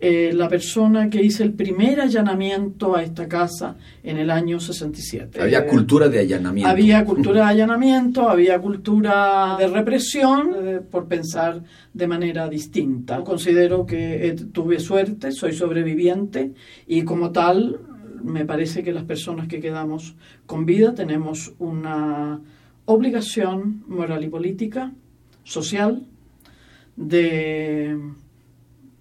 eh, 0.00 0.32
la 0.32 0.48
persona 0.48 1.10
que 1.10 1.20
hice 1.22 1.42
el 1.42 1.52
primer 1.54 2.00
allanamiento 2.00 2.94
a 2.94 3.02
esta 3.02 3.26
casa 3.26 3.76
en 4.04 4.16
el 4.16 4.30
año 4.30 4.60
67. 4.60 5.40
Había 5.42 5.60
Eh, 5.60 5.66
cultura 5.66 6.08
de 6.08 6.20
allanamiento. 6.20 6.70
había 6.70 7.04
cultura 7.04 7.40
de 7.46 7.50
allanamiento, 7.50 8.28
había 8.28 8.60
cultura 8.60 9.56
de 9.58 9.66
represión, 9.66 10.50
eh, 10.54 10.80
por 10.88 11.06
pensar 11.08 11.62
de 11.92 12.06
manera 12.06 12.48
distinta. 12.48 13.24
Considero 13.24 13.84
que 13.84 14.28
eh, 14.28 14.36
tuve 14.52 14.78
suerte, 14.78 15.32
soy 15.32 15.52
sobreviviente 15.52 16.52
y 16.86 17.02
como 17.02 17.32
tal 17.32 17.80
me 18.22 18.44
parece 18.44 18.82
que 18.82 18.92
las 18.92 19.04
personas 19.04 19.48
que 19.48 19.60
quedamos 19.60 20.14
con 20.46 20.64
vida 20.64 20.94
tenemos 20.94 21.54
una 21.58 22.40
obligación 22.84 23.82
moral 23.88 24.24
y 24.24 24.28
política, 24.28 24.92
social, 25.44 26.02
de 26.96 27.96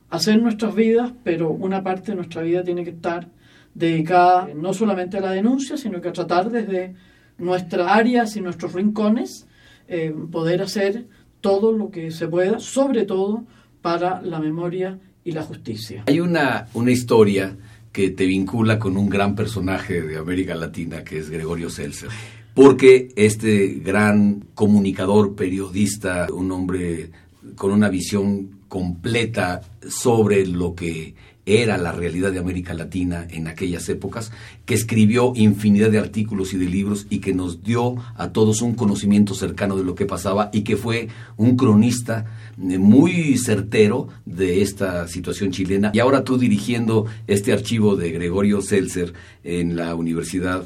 hacer 0.10 0.42
nuestras 0.42 0.76
vidas, 0.76 1.12
pero 1.24 1.50
una 1.50 1.84
parte 1.84 2.12
de 2.12 2.16
nuestra 2.16 2.42
vida 2.42 2.64
tiene 2.64 2.84
que 2.84 2.92
estar 2.92 3.30
dedicada 3.74 4.50
no 4.56 4.74
solamente 4.74 5.18
a 5.18 5.22
la 5.22 5.32
denuncia, 5.32 5.78
sino 5.78 6.02
que 6.02 6.10
a 6.10 6.14
tratar 6.14 6.50
desde 6.50 6.96
nuestras 7.38 7.92
áreas 7.92 8.36
y 8.36 8.42
nuestros 8.42 8.74
rincones 8.74 9.46
eh, 9.88 10.14
poder 10.32 10.62
hacer 10.62 11.06
todo 11.42 11.72
lo 11.72 11.92
que 11.92 12.12
se 12.12 12.28
pueda, 12.28 12.60
sobre 12.60 13.06
todo 13.06 13.46
para 13.82 14.22
la 14.22 14.40
memoria 14.40 15.00
y 15.24 15.32
la 15.32 15.44
justicia. 15.44 16.04
Hay 16.08 16.20
una, 16.20 16.68
una 16.74 16.92
historia 16.92 17.56
que 17.92 18.10
te 18.10 18.26
vincula 18.26 18.80
con 18.80 18.98
un 18.98 19.10
gran 19.10 19.36
personaje 19.36 20.02
de 20.02 20.18
América 20.18 20.56
Latina 20.56 21.04
que 21.04 21.20
es 21.20 21.30
Gregorio 21.30 21.70
Seltzer. 21.70 22.10
Porque 22.54 23.10
este 23.16 23.80
gran 23.84 24.46
comunicador, 24.56 25.36
periodista, 25.36 26.28
un 26.34 26.52
hombre 26.52 27.12
con 27.56 27.72
una 27.72 27.88
visión 27.88 28.57
completa 28.68 29.62
sobre 29.88 30.46
lo 30.46 30.76
que 30.76 31.16
era 31.48 31.78
la 31.78 31.94
realidad 31.94 32.34
de 32.34 32.40
América 32.40 32.74
Latina 32.74 33.26
en 33.30 33.48
aquellas 33.48 33.88
épocas, 33.88 34.32
que 34.66 34.74
escribió 34.74 35.32
infinidad 35.34 35.90
de 35.90 35.98
artículos 35.98 36.54
y 36.54 36.58
de 36.58 36.66
libros 36.66 37.08
y 37.10 37.20
que 37.20 37.34
nos 37.34 37.64
dio 37.64 37.96
a 38.16 38.34
todos 38.34 38.62
un 38.62 38.76
conocimiento 38.76 39.34
cercano 39.34 39.78
de 39.78 39.86
lo 39.86 39.96
que 39.96 40.06
pasaba 40.06 40.50
y 40.52 40.62
que 40.62 40.76
fue 40.76 41.08
un 41.38 41.56
cronista 41.56 42.26
eh, 42.62 42.78
muy 42.78 43.38
certero 43.38 44.10
de 44.26 44.62
esta 44.62 45.08
situación 45.08 45.52
chilena. 45.52 45.92
Y 45.94 46.00
ahora 46.00 46.26
tú 46.26 46.38
dirigiendo 46.38 47.06
este 47.28 47.54
archivo 47.54 47.96
de 47.96 48.12
Gregorio 48.12 48.62
Seltzer 48.62 49.14
en 49.46 49.78
la 49.78 49.96
Universidad 49.96 50.66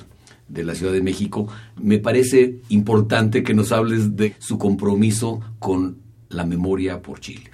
de 0.50 0.64
la 0.64 0.74
Ciudad 0.74 0.94
de 0.94 1.04
México, 1.04 1.48
me 1.80 2.00
parece 2.00 2.60
importante 2.70 3.44
que 3.44 3.54
nos 3.54 3.72
hables 3.72 4.16
de 4.16 4.34
su 4.40 4.58
compromiso 4.58 5.42
con 5.60 5.98
la 6.30 6.44
memoria 6.44 7.04
por 7.04 7.20
Chile. 7.20 7.52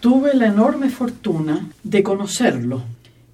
Tuve 0.00 0.34
la 0.34 0.46
enorme 0.46 0.88
fortuna 0.88 1.68
de 1.82 2.02
conocerlo 2.02 2.82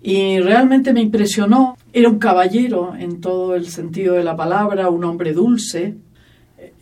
y 0.02 0.40
realmente 0.40 0.92
me 0.92 1.00
impresionó. 1.00 1.76
Era 1.92 2.08
un 2.08 2.18
caballero 2.18 2.94
en 2.98 3.20
todo 3.20 3.54
el 3.54 3.68
sentido 3.68 4.14
de 4.14 4.24
la 4.24 4.36
palabra, 4.36 4.90
un 4.90 5.04
hombre 5.04 5.32
dulce, 5.32 5.94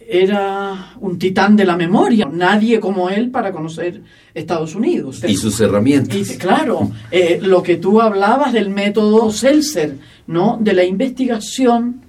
era 0.09 0.95
un 1.01 1.19
titán 1.19 1.57
de 1.57 1.65
la 1.65 1.77
memoria, 1.77 2.29
nadie 2.31 2.81
como 2.81 3.09
él 3.09 3.31
para 3.31 3.53
conocer 3.53 4.03
Estados 4.35 4.75
Unidos. 4.75 5.23
Y 5.27 5.37
sus 5.37 5.61
herramientas. 5.61 6.17
Y, 6.17 6.39
claro, 6.39 6.91
eh, 7.11 7.39
lo 7.43 7.63
que 7.63 7.77
tú 7.77 8.01
hablabas 8.01 8.53
del 8.53 8.71
método 8.71 9.31
Seltzer, 9.31 9.97
¿no? 10.27 10.59
De 10.61 10.73
la 10.73 10.85
investigación, 10.85 12.03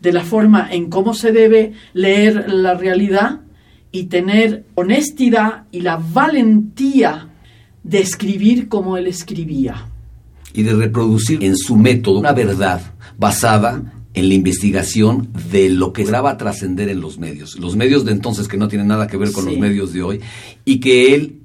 de 0.00 0.12
la 0.12 0.22
forma 0.22 0.68
en 0.70 0.88
cómo 0.88 1.14
se 1.14 1.32
debe 1.32 1.72
leer 1.92 2.52
la 2.52 2.74
realidad 2.74 3.40
y 3.92 4.04
tener 4.04 4.64
honestidad 4.74 5.64
y 5.72 5.80
la 5.80 5.96
valentía 5.96 7.28
de 7.82 8.00
escribir 8.00 8.68
como 8.68 8.96
él 8.96 9.06
escribía. 9.06 9.86
Y 10.52 10.62
de 10.62 10.74
reproducir 10.74 11.42
en 11.44 11.56
su 11.56 11.76
método 11.76 12.18
una 12.18 12.32
verdad 12.32 12.80
basada 13.18 13.82
en 14.14 14.28
la 14.28 14.34
investigación 14.34 15.28
de 15.52 15.70
lo 15.70 15.92
que 15.92 16.04
daba 16.04 16.30
a 16.30 16.36
trascender 16.36 16.88
en 16.88 17.00
los 17.00 17.18
medios. 17.18 17.58
Los 17.58 17.76
medios 17.76 18.04
de 18.04 18.12
entonces 18.12 18.48
que 18.48 18.56
no 18.56 18.66
tienen 18.68 18.88
nada 18.88 19.06
que 19.06 19.16
ver 19.16 19.30
con 19.32 19.44
Sí. 19.44 19.50
los 19.50 19.58
medios 19.58 19.92
de 19.92 20.02
hoy. 20.02 20.20
Y 20.64 20.80
que 20.80 21.14
él 21.14 21.39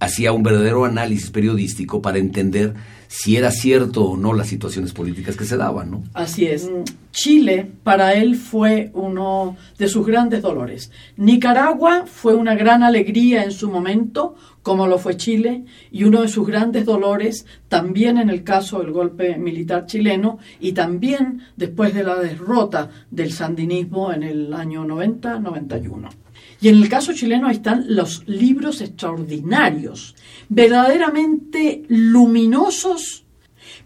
hacía 0.00 0.32
un 0.32 0.42
verdadero 0.42 0.84
análisis 0.84 1.30
periodístico 1.30 2.02
para 2.02 2.18
entender 2.18 2.74
si 3.06 3.36
era 3.36 3.50
cierto 3.50 4.04
o 4.04 4.16
no 4.16 4.32
las 4.32 4.46
situaciones 4.46 4.92
políticas 4.92 5.36
que 5.36 5.44
se 5.44 5.56
daban, 5.56 5.90
¿no? 5.90 6.04
Así 6.14 6.46
es. 6.46 6.70
Chile 7.10 7.68
para 7.82 8.14
él 8.14 8.36
fue 8.36 8.90
uno 8.94 9.56
de 9.78 9.88
sus 9.88 10.06
grandes 10.06 10.42
dolores. 10.42 10.92
Nicaragua 11.16 12.04
fue 12.06 12.34
una 12.34 12.54
gran 12.54 12.84
alegría 12.84 13.42
en 13.42 13.50
su 13.50 13.68
momento, 13.68 14.36
como 14.62 14.86
lo 14.86 14.98
fue 14.98 15.16
Chile, 15.16 15.64
y 15.90 16.04
uno 16.04 16.22
de 16.22 16.28
sus 16.28 16.46
grandes 16.46 16.86
dolores 16.86 17.46
también 17.68 18.16
en 18.16 18.30
el 18.30 18.44
caso 18.44 18.78
del 18.78 18.92
golpe 18.92 19.36
militar 19.36 19.86
chileno 19.86 20.38
y 20.60 20.72
también 20.72 21.42
después 21.56 21.92
de 21.92 22.04
la 22.04 22.14
derrota 22.14 22.90
del 23.10 23.32
sandinismo 23.32 24.12
en 24.12 24.22
el 24.22 24.54
año 24.54 24.84
90-91. 24.84 26.10
Y 26.60 26.68
en 26.68 26.76
el 26.76 26.88
caso 26.88 27.12
chileno 27.14 27.48
ahí 27.48 27.56
están 27.56 27.86
los 27.88 28.26
libros 28.28 28.80
extraordinarios, 28.80 30.14
verdaderamente 30.48 31.84
luminosos, 31.88 33.24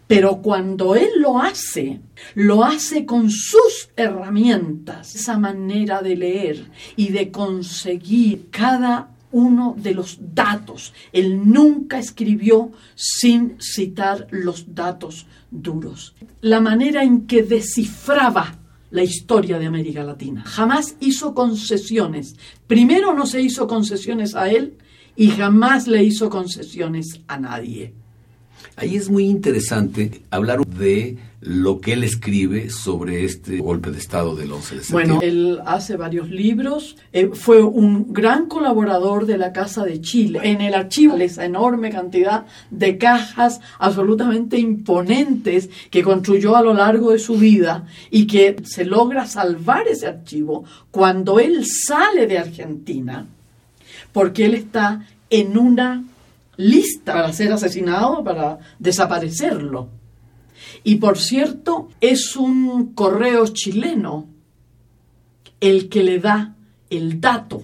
Pero 0.07 0.43
cuando 0.43 0.95
él 0.97 1.09
lo 1.19 1.41
hace, 1.41 2.01
lo 2.35 2.63
hace 2.63 3.07
con 3.07 3.31
sus 3.31 3.89
herramientas, 3.97 5.15
esa 5.15 5.39
manera 5.39 6.03
de 6.03 6.17
leer 6.17 6.71
y 6.95 7.09
de 7.09 7.31
conseguir 7.31 8.49
cada 8.51 9.15
uno 9.33 9.75
de 9.77 9.95
los 9.95 10.19
datos. 10.35 10.93
Él 11.13 11.51
nunca 11.51 11.99
escribió 11.99 12.71
sin 12.95 13.57
citar 13.61 14.27
los 14.31 14.75
datos 14.75 15.27
duros. 15.51 16.15
La 16.43 16.61
manera 16.61 17.03
en 17.03 17.27
que 17.27 17.43
descifraba 17.43 18.59
la 18.95 19.03
historia 19.03 19.59
de 19.59 19.67
América 19.67 20.05
Latina. 20.05 20.45
Jamás 20.47 20.97
hizo 21.01 21.35
concesiones. 21.35 22.37
Primero 22.69 23.13
no 23.13 23.27
se 23.27 23.41
hizo 23.41 23.67
concesiones 23.67 24.37
a 24.37 24.49
él 24.49 24.79
y 25.17 25.31
jamás 25.31 25.89
le 25.89 26.05
hizo 26.05 26.31
concesiones 26.31 27.21
a 27.27 27.37
nadie. 27.37 27.93
Ahí 28.77 28.97
es 28.97 29.09
muy 29.09 29.25
interesante 29.25 30.23
hablar 30.31 30.67
de 30.67 31.17
lo 31.45 31.81
que 31.81 31.93
él 31.93 32.05
escribe 32.05 32.71
sobre 32.71 33.25
este 33.25 33.59
golpe 33.59 33.91
de 33.91 33.99
Estado 33.99 34.35
del 34.35 34.51
11 34.51 34.77
de 34.77 34.81
septiembre. 34.83 35.17
Bueno, 35.17 35.21
él 35.23 35.61
hace 35.67 35.97
varios 35.97 36.31
libros, 36.31 36.97
eh, 37.13 37.31
fue 37.35 37.63
un 37.63 38.15
gran 38.15 38.47
colaborador 38.47 39.27
de 39.27 39.37
la 39.37 39.53
Casa 39.53 39.85
de 39.85 40.01
Chile. 40.01 40.41
En 40.43 40.63
el 40.63 40.73
archivo, 40.73 41.17
esa 41.17 41.45
enorme 41.45 41.91
cantidad 41.91 42.47
de 42.71 42.97
cajas 42.97 43.61
absolutamente 43.79 44.59
imponentes 44.59 45.69
que 45.91 46.03
construyó 46.03 46.57
a 46.57 46.63
lo 46.63 46.73
largo 46.73 47.13
de 47.13 47.19
su 47.19 47.37
vida 47.37 47.87
y 48.11 48.27
que 48.27 48.57
se 48.65 48.87
logra 48.87 49.27
salvar 49.27 49.87
ese 49.87 50.07
archivo 50.07 50.65
cuando 50.91 51.39
él 51.41 51.67
sale 51.67 52.27
de 52.27 52.39
Argentina, 52.39 53.27
porque 54.13 54.47
él 54.47 54.55
está 54.55 55.07
en 55.29 55.59
una 55.59 56.05
lista 56.57 57.15
para 57.15 57.33
ser 57.33 57.53
asesinado, 57.53 58.23
para 58.25 58.59
desaparecerlo. 58.79 59.89
Y 60.83 60.97
por 60.97 61.19
cierto, 61.19 61.89
es 62.01 62.37
un 62.37 62.95
correo 62.95 63.47
chileno 63.49 64.29
el 65.61 65.89
que 65.89 66.03
le 66.03 66.19
da 66.19 66.57
el 66.91 67.21
dato 67.21 67.63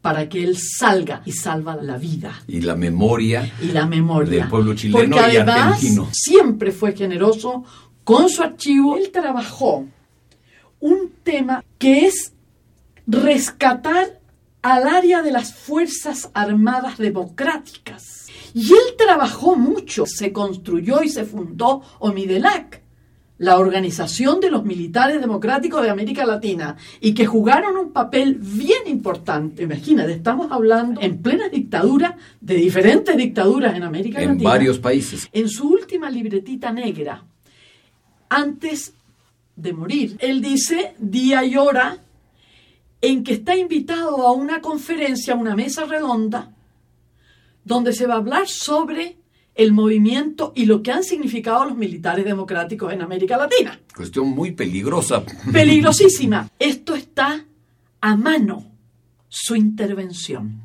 para 0.00 0.28
que 0.28 0.42
él 0.42 0.56
salga 0.56 1.22
y 1.24 1.32
salva 1.32 1.76
la 1.76 1.98
vida. 1.98 2.42
Y 2.46 2.60
la 2.62 2.74
memoria. 2.74 3.50
Y 3.60 3.66
la 3.66 3.86
memoria. 3.86 4.40
Del 4.40 4.48
pueblo 4.48 4.74
chileno 4.74 4.98
Porque 4.98 5.34
y 5.34 5.36
además 5.36 5.74
argentino. 5.74 6.08
siempre 6.12 6.72
fue 6.72 6.92
generoso 6.94 7.64
con 8.04 8.28
su 8.28 8.42
archivo. 8.42 8.96
Él 8.96 9.10
trabajó 9.10 9.86
un 10.80 11.12
tema 11.22 11.64
que 11.78 12.06
es 12.06 12.32
rescatar 13.06 14.19
al 14.62 14.86
área 14.86 15.22
de 15.22 15.32
las 15.32 15.54
Fuerzas 15.54 16.30
Armadas 16.34 16.98
Democráticas. 16.98 18.28
Y 18.54 18.72
él 18.72 18.96
trabajó 18.98 19.56
mucho, 19.56 20.04
se 20.06 20.32
construyó 20.32 21.02
y 21.02 21.08
se 21.08 21.24
fundó 21.24 21.82
OMIDELAC, 22.00 22.82
la 23.38 23.58
organización 23.58 24.38
de 24.40 24.50
los 24.50 24.64
militares 24.64 25.18
democráticos 25.18 25.82
de 25.82 25.88
América 25.88 26.26
Latina, 26.26 26.76
y 27.00 27.14
que 27.14 27.24
jugaron 27.24 27.76
un 27.78 27.90
papel 27.92 28.34
bien 28.34 28.82
importante. 28.86 29.62
Imagínate, 29.62 30.12
estamos 30.12 30.52
hablando 30.52 31.00
en 31.00 31.22
plena 31.22 31.48
dictadura 31.48 32.18
de 32.40 32.56
diferentes 32.56 33.16
dictaduras 33.16 33.74
en 33.74 33.84
América 33.84 34.20
En 34.20 34.30
Latina. 34.30 34.50
varios 34.50 34.78
países. 34.78 35.28
En 35.32 35.48
su 35.48 35.68
última 35.68 36.10
libretita 36.10 36.70
negra, 36.70 37.24
antes 38.28 38.92
de 39.56 39.72
morir, 39.72 40.16
él 40.20 40.42
dice 40.42 40.94
día 40.98 41.42
y 41.44 41.56
hora 41.56 41.98
en 43.00 43.24
que 43.24 43.34
está 43.34 43.56
invitado 43.56 44.26
a 44.26 44.32
una 44.32 44.60
conferencia, 44.60 45.34
a 45.34 45.36
una 45.36 45.56
mesa 45.56 45.84
redonda, 45.84 46.54
donde 47.64 47.92
se 47.92 48.06
va 48.06 48.14
a 48.14 48.18
hablar 48.18 48.48
sobre 48.48 49.16
el 49.54 49.72
movimiento 49.72 50.52
y 50.54 50.66
lo 50.66 50.82
que 50.82 50.92
han 50.92 51.04
significado 51.04 51.66
los 51.66 51.76
militares 51.76 52.24
democráticos 52.24 52.92
en 52.92 53.02
América 53.02 53.36
Latina. 53.36 53.78
Cuestión 53.94 54.28
muy 54.28 54.52
peligrosa. 54.52 55.22
Peligrosísima. 55.52 56.50
Esto 56.58 56.94
está 56.94 57.44
a 58.00 58.16
mano, 58.16 58.64
su 59.28 59.56
intervención. 59.56 60.62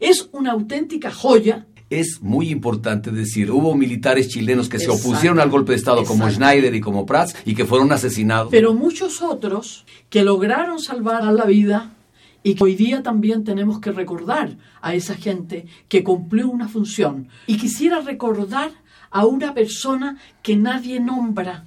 Es 0.00 0.28
una 0.32 0.52
auténtica 0.52 1.10
joya. 1.10 1.66
Es 1.90 2.20
muy 2.22 2.50
importante 2.50 3.10
decir, 3.10 3.50
hubo 3.50 3.74
militares 3.74 4.28
chilenos 4.28 4.68
que 4.68 4.78
se 4.78 4.90
opusieron 4.90 5.38
al 5.38 5.50
golpe 5.50 5.72
de 5.72 5.76
Estado 5.76 6.04
como. 6.04 6.30
Schneider 6.30 6.74
y 6.74 6.80
como 6.80 7.06
Prats 7.06 7.36
y 7.44 7.54
que 7.54 7.66
fueron 7.66 7.92
asesinados. 7.92 8.48
Pero 8.50 8.74
muchos 8.74 9.22
otros 9.22 9.84
que 10.08 10.24
lograron 10.24 10.80
salvar 10.80 11.24
la 11.24 11.44
vida 11.44 11.94
y 12.42 12.54
que 12.54 12.64
hoy 12.64 12.74
día 12.74 13.02
también 13.02 13.44
tenemos 13.44 13.80
que 13.80 13.92
recordar 13.92 14.56
a 14.80 14.94
esa 14.94 15.14
gente 15.14 15.66
que 15.88 16.04
cumplió 16.04 16.48
una 16.48 16.68
función. 16.68 17.28
Y 17.46 17.56
quisiera 17.56 18.00
recordar 18.00 18.70
a 19.10 19.26
una 19.26 19.54
persona 19.54 20.18
que 20.42 20.56
nadie 20.56 21.00
nombra, 21.00 21.64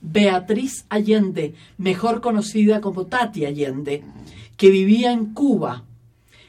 Beatriz 0.00 0.84
Allende, 0.88 1.54
mejor 1.78 2.20
conocida 2.20 2.80
como 2.80 3.06
Tati 3.06 3.44
Allende, 3.44 4.02
que 4.56 4.70
vivía 4.70 5.12
en 5.12 5.32
Cuba, 5.32 5.84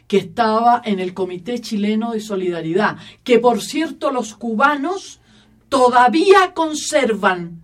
que 0.07 0.17
estaba 0.17 0.81
en 0.85 0.99
el 0.99 1.13
Comité 1.13 1.59
Chileno 1.59 2.13
de 2.13 2.21
Solidaridad, 2.21 2.97
que 3.23 3.39
por 3.39 3.61
cierto 3.61 4.11
los 4.11 4.35
cubanos 4.35 5.19
todavía 5.69 6.53
conservan. 6.53 7.63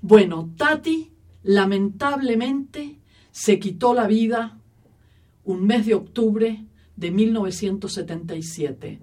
Bueno, 0.00 0.50
Tati 0.56 1.10
lamentablemente 1.42 2.98
se 3.32 3.58
quitó 3.58 3.92
la 3.92 4.06
vida 4.06 4.58
un 5.44 5.66
mes 5.66 5.86
de 5.86 5.94
octubre 5.94 6.64
de 6.96 7.10
1977. 7.10 9.00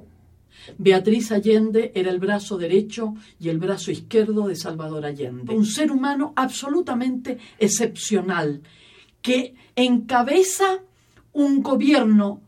Beatriz 0.78 1.32
Allende 1.32 1.92
era 1.96 2.12
el 2.12 2.20
brazo 2.20 2.58
derecho 2.58 3.16
y 3.40 3.50
el 3.50 3.58
brazo 3.58 3.92
izquierdo 3.92 4.48
de 4.48 4.56
Salvador 4.56 5.06
Allende. 5.06 5.56
Un 5.56 5.66
ser 5.66 5.92
humano 5.92 6.34
absolutamente 6.36 7.38
excepcional 7.58 8.62
que 9.22 9.56
encabeza 9.76 10.80
un 11.34 11.62
gobierno 11.62 12.42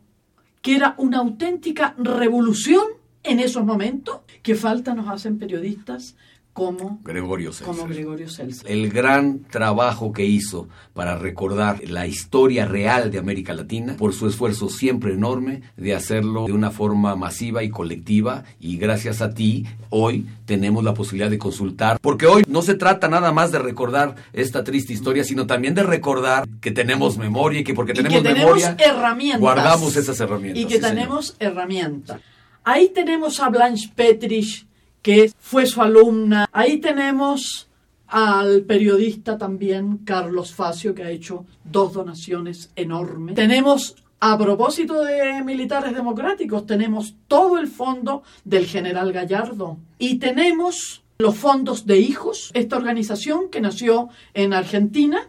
que 0.62 0.76
era 0.76 0.94
una 0.98 1.18
auténtica 1.18 1.94
revolución 1.98 2.84
en 3.22 3.40
esos 3.40 3.64
momentos. 3.64 4.20
que 4.42 4.54
falta 4.54 4.94
nos 4.94 5.08
hacen 5.08 5.38
periodistas 5.38 6.16
como, 6.52 7.00
Gregorio 7.04 7.52
Celso. 7.52 7.72
como 7.72 7.86
Gregorio 7.86 8.28
Celso. 8.28 8.66
El 8.66 8.90
gran 8.90 9.40
trabajo 9.44 10.12
que 10.12 10.24
hizo 10.24 10.68
para 10.92 11.16
recordar 11.16 11.80
la 11.88 12.06
historia 12.06 12.66
real 12.66 13.10
de 13.10 13.18
América 13.18 13.54
Latina, 13.54 13.96
por 13.96 14.12
su 14.12 14.26
esfuerzo 14.26 14.68
siempre 14.68 15.14
enorme 15.14 15.62
de 15.76 15.94
hacerlo 15.94 16.46
de 16.46 16.52
una 16.52 16.70
forma 16.70 17.14
masiva 17.16 17.62
y 17.62 17.70
colectiva, 17.70 18.44
y 18.58 18.76
gracias 18.76 19.22
a 19.22 19.32
ti 19.32 19.66
hoy 19.90 20.26
tenemos 20.44 20.84
la 20.84 20.94
posibilidad 20.94 21.30
de 21.30 21.38
consultar, 21.38 21.98
porque 22.00 22.26
hoy 22.26 22.44
no 22.48 22.62
se 22.62 22.74
trata 22.74 23.08
nada 23.08 23.32
más 23.32 23.52
de 23.52 23.58
recordar 23.58 24.16
esta 24.32 24.64
triste 24.64 24.92
historia, 24.92 25.24
sino 25.24 25.46
también 25.46 25.74
de 25.74 25.82
recordar 25.82 26.48
que 26.60 26.70
tenemos 26.70 27.16
memoria 27.16 27.60
y 27.60 27.64
que 27.64 27.74
porque 27.74 27.92
Y 27.92 27.96
tenemos 27.96 28.18
que 28.18 28.22
tenemos 28.22 28.44
memoria 28.44 28.76
herramientas. 28.78 29.40
guardamos 29.40 29.96
esas 29.96 30.18
herramientas. 30.20 30.62
Y 30.62 30.66
que 30.66 30.76
sí, 30.76 30.80
tenemos 30.80 31.36
herramientas. 31.38 32.20
Ahí 32.64 32.90
tenemos 32.90 33.40
a 33.40 33.48
Blanche 33.48 33.90
Petrich, 33.94 34.66
que 35.02 35.32
fue 35.38 35.66
su 35.66 35.82
alumna. 35.82 36.48
Ahí 36.52 36.78
tenemos 36.78 37.68
al 38.06 38.62
periodista 38.62 39.38
también, 39.38 39.98
Carlos 39.98 40.52
Facio, 40.52 40.94
que 40.94 41.04
ha 41.04 41.10
hecho 41.10 41.46
dos 41.64 41.92
donaciones 41.92 42.70
enormes. 42.74 43.36
Tenemos, 43.36 43.94
a 44.18 44.36
propósito 44.36 45.04
de 45.04 45.42
militares 45.44 45.94
democráticos, 45.94 46.66
tenemos 46.66 47.14
todo 47.28 47.58
el 47.58 47.68
fondo 47.68 48.22
del 48.44 48.66
general 48.66 49.12
Gallardo. 49.12 49.78
Y 49.98 50.18
tenemos 50.18 51.02
los 51.18 51.36
fondos 51.36 51.86
de 51.86 51.98
hijos, 51.98 52.50
esta 52.54 52.76
organización 52.76 53.48
que 53.50 53.60
nació 53.60 54.08
en 54.34 54.54
Argentina, 54.54 55.28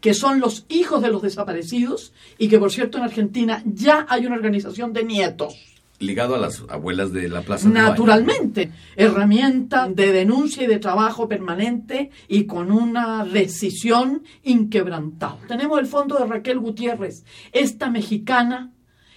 que 0.00 0.14
son 0.14 0.40
los 0.40 0.66
hijos 0.68 1.02
de 1.02 1.10
los 1.10 1.22
desaparecidos 1.22 2.12
y 2.38 2.48
que 2.48 2.58
por 2.58 2.72
cierto 2.72 2.98
en 2.98 3.04
Argentina 3.04 3.62
ya 3.64 4.04
hay 4.08 4.26
una 4.26 4.36
organización 4.36 4.92
de 4.92 5.04
nietos. 5.04 5.71
Ligado 6.02 6.34
a 6.34 6.38
las 6.38 6.64
abuelas 6.68 7.12
de 7.12 7.28
la 7.28 7.42
Plaza. 7.42 7.68
Naturalmente, 7.68 8.72
herramienta 8.96 9.88
de 9.88 10.10
denuncia 10.12 10.64
y 10.64 10.66
de 10.66 10.78
trabajo 10.78 11.28
permanente 11.28 12.10
y 12.26 12.44
con 12.44 12.72
una 12.72 13.24
decisión 13.24 14.24
inquebrantable. 14.42 15.46
Tenemos 15.46 15.78
el 15.78 15.86
fondo 15.86 16.18
de 16.18 16.26
Raquel 16.26 16.58
Gutiérrez, 16.58 17.24
esta 17.52 17.88
mexicana 17.88 18.72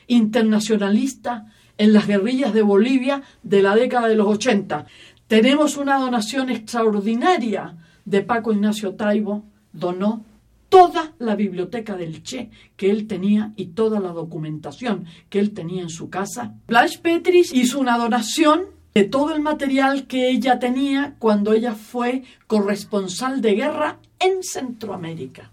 internacionalista 0.07 1.47
en 1.77 1.91
las 1.91 2.07
guerrillas 2.07 2.53
de 2.53 2.61
Bolivia 2.61 3.23
de 3.41 3.63
la 3.63 3.75
década 3.75 4.07
de 4.07 4.15
los 4.15 4.27
80. 4.27 4.85
Tenemos 5.27 5.77
una 5.77 5.97
donación 5.97 6.51
extraordinaria 6.51 7.77
de 8.05 8.21
Paco 8.21 8.53
Ignacio 8.53 8.93
Taibo, 8.93 9.43
donó 9.73 10.23
toda 10.69 11.13
la 11.19 11.35
biblioteca 11.35 11.95
del 11.95 12.23
Che 12.23 12.49
que 12.75 12.89
él 12.89 13.07
tenía 13.07 13.53
y 13.55 13.67
toda 13.67 13.99
la 13.99 14.11
documentación 14.11 15.05
que 15.29 15.39
él 15.39 15.51
tenía 15.51 15.81
en 15.81 15.89
su 15.89 16.09
casa. 16.09 16.53
Blanche 16.67 16.99
Petrich 16.99 17.53
hizo 17.53 17.79
una 17.79 17.97
donación 17.97 18.75
de 18.93 19.03
todo 19.03 19.35
el 19.35 19.41
material 19.41 20.07
que 20.07 20.29
ella 20.29 20.57
tenía 20.57 21.15
cuando 21.19 21.53
ella 21.53 21.75
fue 21.75 22.23
corresponsal 22.47 23.41
de 23.41 23.55
guerra 23.55 23.99
en 24.19 24.41
Centroamérica. 24.41 25.51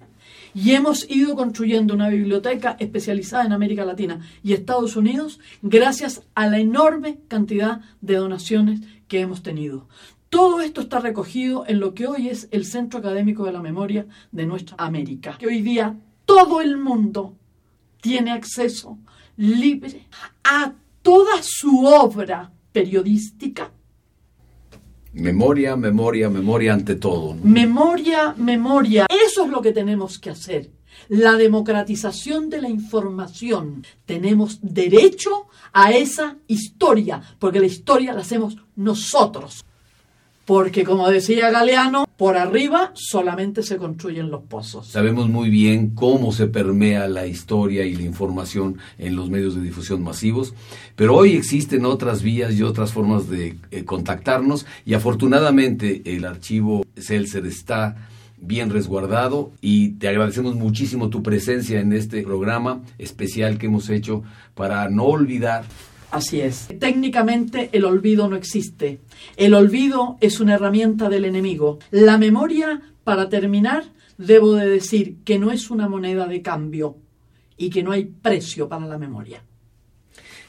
Y 0.55 0.73
hemos 0.73 1.11
ido 1.11 1.35
construyendo 1.35 1.95
una 1.95 2.09
biblioteca 2.09 2.77
especializada 2.79 3.45
en 3.45 3.53
América 3.53 3.85
Latina 3.85 4.21
y 4.45 4.53
Estados 4.53 4.97
Unidos 4.97 5.41
gracias 5.63 6.23
a 6.35 6.47
la 6.47 6.59
enorme 6.59 7.19
cantidad 7.29 7.81
de 8.01 8.17
donaciones 8.17 8.81
que 9.09 9.21
hemos 9.21 9.43
tenido. 9.43 9.89
Todo 10.33 10.63
esto 10.63 10.81
está 10.81 10.99
recogido 10.99 11.67
en 11.69 11.79
lo 11.79 11.93
que 11.93 12.07
hoy 12.07 12.31
es 12.31 12.49
el 12.53 12.65
Centro 12.65 13.01
Académico 13.01 13.45
de 13.45 13.53
la 13.53 13.61
Memoria 13.61 14.07
de 14.31 14.47
nuestra 14.47 14.77
América, 14.79 15.37
que 15.39 15.47
hoy 15.47 15.61
día 15.61 15.95
todo 16.25 16.63
el 16.63 16.79
mundo 16.79 17.37
tiene 18.01 18.31
acceso 18.31 18.97
libre 19.37 20.07
a 20.43 20.73
toda 21.03 21.43
su 21.43 21.85
obra 21.85 22.51
periodística. 22.73 23.73
Memoria, 25.13 25.77
memoria, 25.77 26.31
memoria 26.31 26.73
ante 26.73 26.95
todo. 26.95 27.35
Memoria, 27.35 28.35
memoria. 28.35 29.07
Eso 29.11 29.45
es 29.45 29.51
lo 29.51 29.61
que 29.61 29.73
tenemos 29.73 30.19
que 30.19 30.31
hacer. 30.31 30.71
La 31.09 31.37
democratización 31.37 32.49
de 32.49 32.63
la 32.63 32.71
información. 32.71 33.85
Tenemos 34.07 34.61
derecho 34.63 35.49
a 35.75 35.93
esa 35.93 36.39
historia, 36.49 37.21
porque 37.39 37.61
la 37.61 37.67
historia 37.67 38.15
la 38.15 38.23
hacemos 38.23 38.57
nosotros. 38.77 39.63
Porque 40.45 40.85
como 40.85 41.09
decía 41.09 41.51
Galeano, 41.51 42.07
por 42.17 42.37
arriba 42.37 42.93
solamente 42.95 43.63
se 43.63 43.77
construyen 43.77 44.31
los 44.31 44.43
pozos. 44.43 44.89
Sabemos 44.89 45.29
muy 45.29 45.51
bien 45.51 45.91
cómo 45.91 46.33
se 46.33 46.47
permea 46.47 47.09
la 47.09 47.27
historia 47.27 47.85
y 47.85 47.95
la 47.95 48.03
información 48.03 48.79
en 48.99 49.17
los 49.17 49.31
medios 49.31 49.55
de 49.55 49.63
difusión 49.63 50.03
masivos, 50.03 50.55
pero 50.97 51.17
hoy 51.17 51.37
existen 51.37 51.85
otras 51.85 52.23
vías 52.23 52.55
y 52.55 52.63
otras 52.63 52.93
formas 52.93 53.29
de 53.29 53.57
eh, 53.71 53.85
contactarnos 53.85 54.67
y 54.85 54.95
afortunadamente 54.95 56.03
el 56.05 56.25
archivo 56.25 56.85
Celser 56.97 57.47
está 57.47 58.09
bien 58.43 58.71
resguardado 58.71 59.53
y 59.61 59.91
te 59.93 60.09
agradecemos 60.09 60.57
muchísimo 60.57 61.09
tu 61.09 61.23
presencia 61.23 61.81
en 61.81 61.93
este 61.93 62.23
programa 62.23 62.83
especial 62.99 63.57
que 63.57 63.67
hemos 63.67 63.89
hecho 63.89 64.25
para 64.55 64.89
no 64.91 65.05
olvidar 65.05 65.65
Así 66.13 66.43
es. 66.43 66.69
Técnicamente 66.79 67.71
el 67.73 67.87
olvido 67.87 68.29
no 68.29 68.37
existe. 68.37 69.01
El 69.39 69.55
olvido 69.55 70.19
es 70.21 70.41
una 70.41 70.55
herramienta 70.55 71.09
del 71.09 71.25
enemigo. 71.25 71.79
La 71.91 72.19
memoria, 72.19 72.83
para 73.03 73.31
terminar, 73.31 73.85
debo 74.19 74.55
de 74.55 74.69
decir 74.69 75.17
que 75.25 75.39
no 75.39 75.51
es 75.51 75.71
una 75.71 75.89
moneda 75.89 76.27
de 76.27 76.43
cambio 76.43 76.97
y 77.57 77.71
que 77.71 77.83
no 77.83 77.93
hay 77.93 78.05
precio 78.05 78.69
para 78.69 78.87
la 78.87 78.99
memoria. 78.99 79.43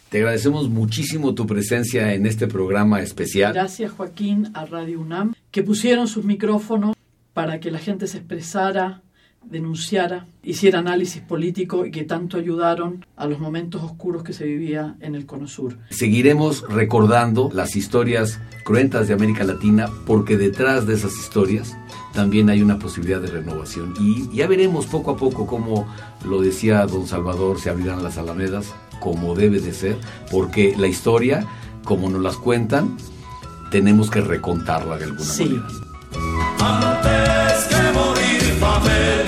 Te 0.10 0.18
agradecemos 0.18 0.70
muchísimo 0.70 1.34
tu 1.34 1.48
presencia 1.48 2.14
en 2.14 2.26
este 2.26 2.48
programa 2.48 3.02
especial. 3.02 3.54
Gracias 3.54 3.94
Joaquín 3.94 4.52
a 4.54 4.66
Radio 4.66 5.00
UNAM, 5.00 5.34
que 5.50 5.64
pusieron 5.64 6.10
sus 6.10 6.26
micrófonos 6.26 6.94
para 7.34 7.62
que 7.62 7.72
la 7.72 7.80
gente 7.80 8.08
se 8.08 8.18
expresara 8.18 9.02
denunciara, 9.46 10.28
hiciera 10.44 10.80
análisis 10.80 11.22
político 11.22 11.86
y 11.86 11.92
que 11.92 12.04
tanto 12.04 12.38
ayudaron 12.38 13.06
a 13.16 13.28
los 13.28 13.40
momentos 13.40 13.84
oscuros 13.84 14.24
que 14.24 14.34
se 14.34 14.46
vivía 14.46 14.96
en 15.00 15.16
el 15.16 15.26
Cono 15.26 15.48
Sur. 15.48 15.78
Seguiremos 15.90 16.64
recordando 16.70 17.50
las 17.54 17.76
historias 17.76 18.40
cruentas 18.64 19.08
de 19.08 19.14
América 19.14 19.44
Latina 19.44 19.88
porque 20.06 20.38
detrás 20.38 20.88
de 20.88 20.96
esas 20.96 21.18
historias 21.18 21.76
también 22.14 22.50
hay 22.50 22.62
una 22.62 22.80
posibilidad 22.80 23.22
de 23.22 23.28
renovación 23.28 23.94
y 24.00 24.30
ya 24.36 24.48
veremos 24.48 24.86
poco 24.86 25.12
a 25.12 25.18
poco 25.18 25.48
cómo 25.48 25.88
lo 26.26 26.42
decía 26.42 26.86
don 26.86 27.08
Salvador, 27.08 27.60
se 27.60 27.70
abrirán 27.70 28.04
las 28.04 28.18
alamedas 28.18 28.74
como 29.04 29.36
debe 29.36 29.60
de 29.60 29.74
ser, 29.74 29.98
porque 30.32 30.76
la 30.78 30.88
historia, 30.88 31.46
como 31.84 32.10
nos 32.10 32.22
las 32.22 32.38
cuentan, 32.38 32.98
tenemos 33.70 34.10
que 34.10 34.22
recontarla 34.22 34.98
de 34.98 35.06
alguna 35.06 35.26
sí. 35.26 35.46
manera. 35.46 35.68
Antes 36.60 37.66
que 37.66 37.92
morir 37.92 38.42
famélico, 38.60 39.23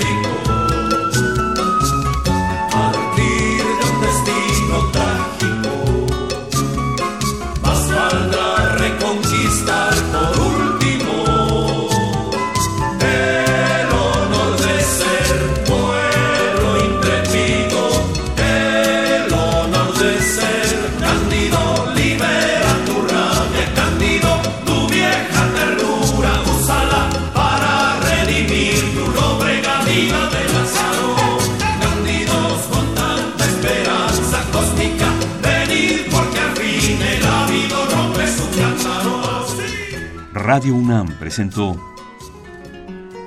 Radio 40.56 40.74
UNAM 40.76 41.10
presentó 41.20 41.76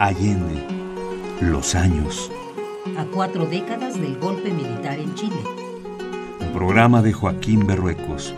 Allende, 0.01 0.67
los 1.43 1.75
años, 1.75 2.33
A 2.97 3.05
cuatro 3.05 3.45
décadas 3.45 4.01
del 4.01 4.19
golpe 4.19 4.51
militar 4.51 4.99
en 4.99 5.15
Chile. 5.15 5.37
un 6.41 6.53
programa 6.55 7.03
de 7.03 7.13
Joaquín 7.13 7.67
Berruecos. 7.67 8.35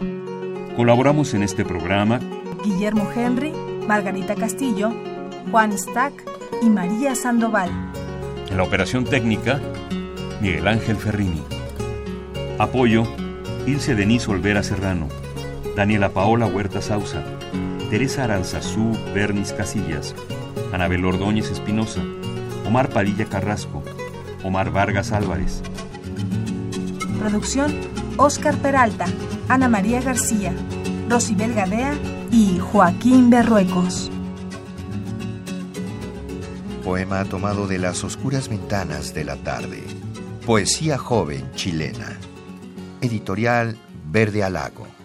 Colaboramos 0.75 1.35
en 1.35 1.45
este 1.45 1.65
programa 1.65 2.19
Guillermo 2.65 3.09
Henry, 3.15 3.53
Margarita 3.87 4.35
Castillo, 4.35 4.91
Juan 5.53 5.79
Stack 5.79 6.25
y 6.61 6.69
María 6.69 7.15
Sandoval. 7.15 7.71
en 8.51 8.57
la 8.57 8.65
operación 8.65 9.05
técnica 9.05 9.61
Miguel 10.41 10.67
Ángel 10.67 10.97
Ferrini. 10.97 11.43
Apoyo 12.59 13.05
Ilse 13.69 13.95
Denise 13.95 14.29
Olvera 14.29 14.65
Serrano, 14.65 15.07
Daniela 15.77 16.09
Paola 16.09 16.47
Huerta 16.47 16.83
Sauza, 16.83 17.23
Teresa 17.91 18.23
Aranzazú 18.23 18.97
Bernis 19.13 19.53
Casillas, 19.53 20.15
Anabel 20.73 21.05
Ordóñez 21.05 21.51
Espinosa, 21.51 22.01
Omar 22.65 22.89
Padilla 22.91 23.25
Carrasco, 23.25 23.83
Omar 24.45 24.71
Vargas 24.71 25.11
Álvarez. 25.11 25.61
Producción 27.19 27.75
Oscar 28.17 28.57
Peralta, 28.59 29.07
Ana 29.49 29.69
María 29.69 30.01
García, 30.01 30.55
Rosibel 31.09 31.53
Gadea 31.53 31.93
y 32.31 32.61
Joaquín 32.61 33.29
Berruecos. 33.29 34.09
Poema 36.85 37.25
tomado 37.25 37.67
de 37.67 37.79
las 37.79 38.05
oscuras 38.05 38.49
ventanas 38.49 39.15
de 39.15 39.25
la 39.25 39.35
tarde. 39.35 39.83
Poesía 40.47 40.97
joven 40.97 41.51
chilena. 41.57 42.17
Editorial 43.01 43.77
Verde 44.13 44.45
Alago. 44.45 45.00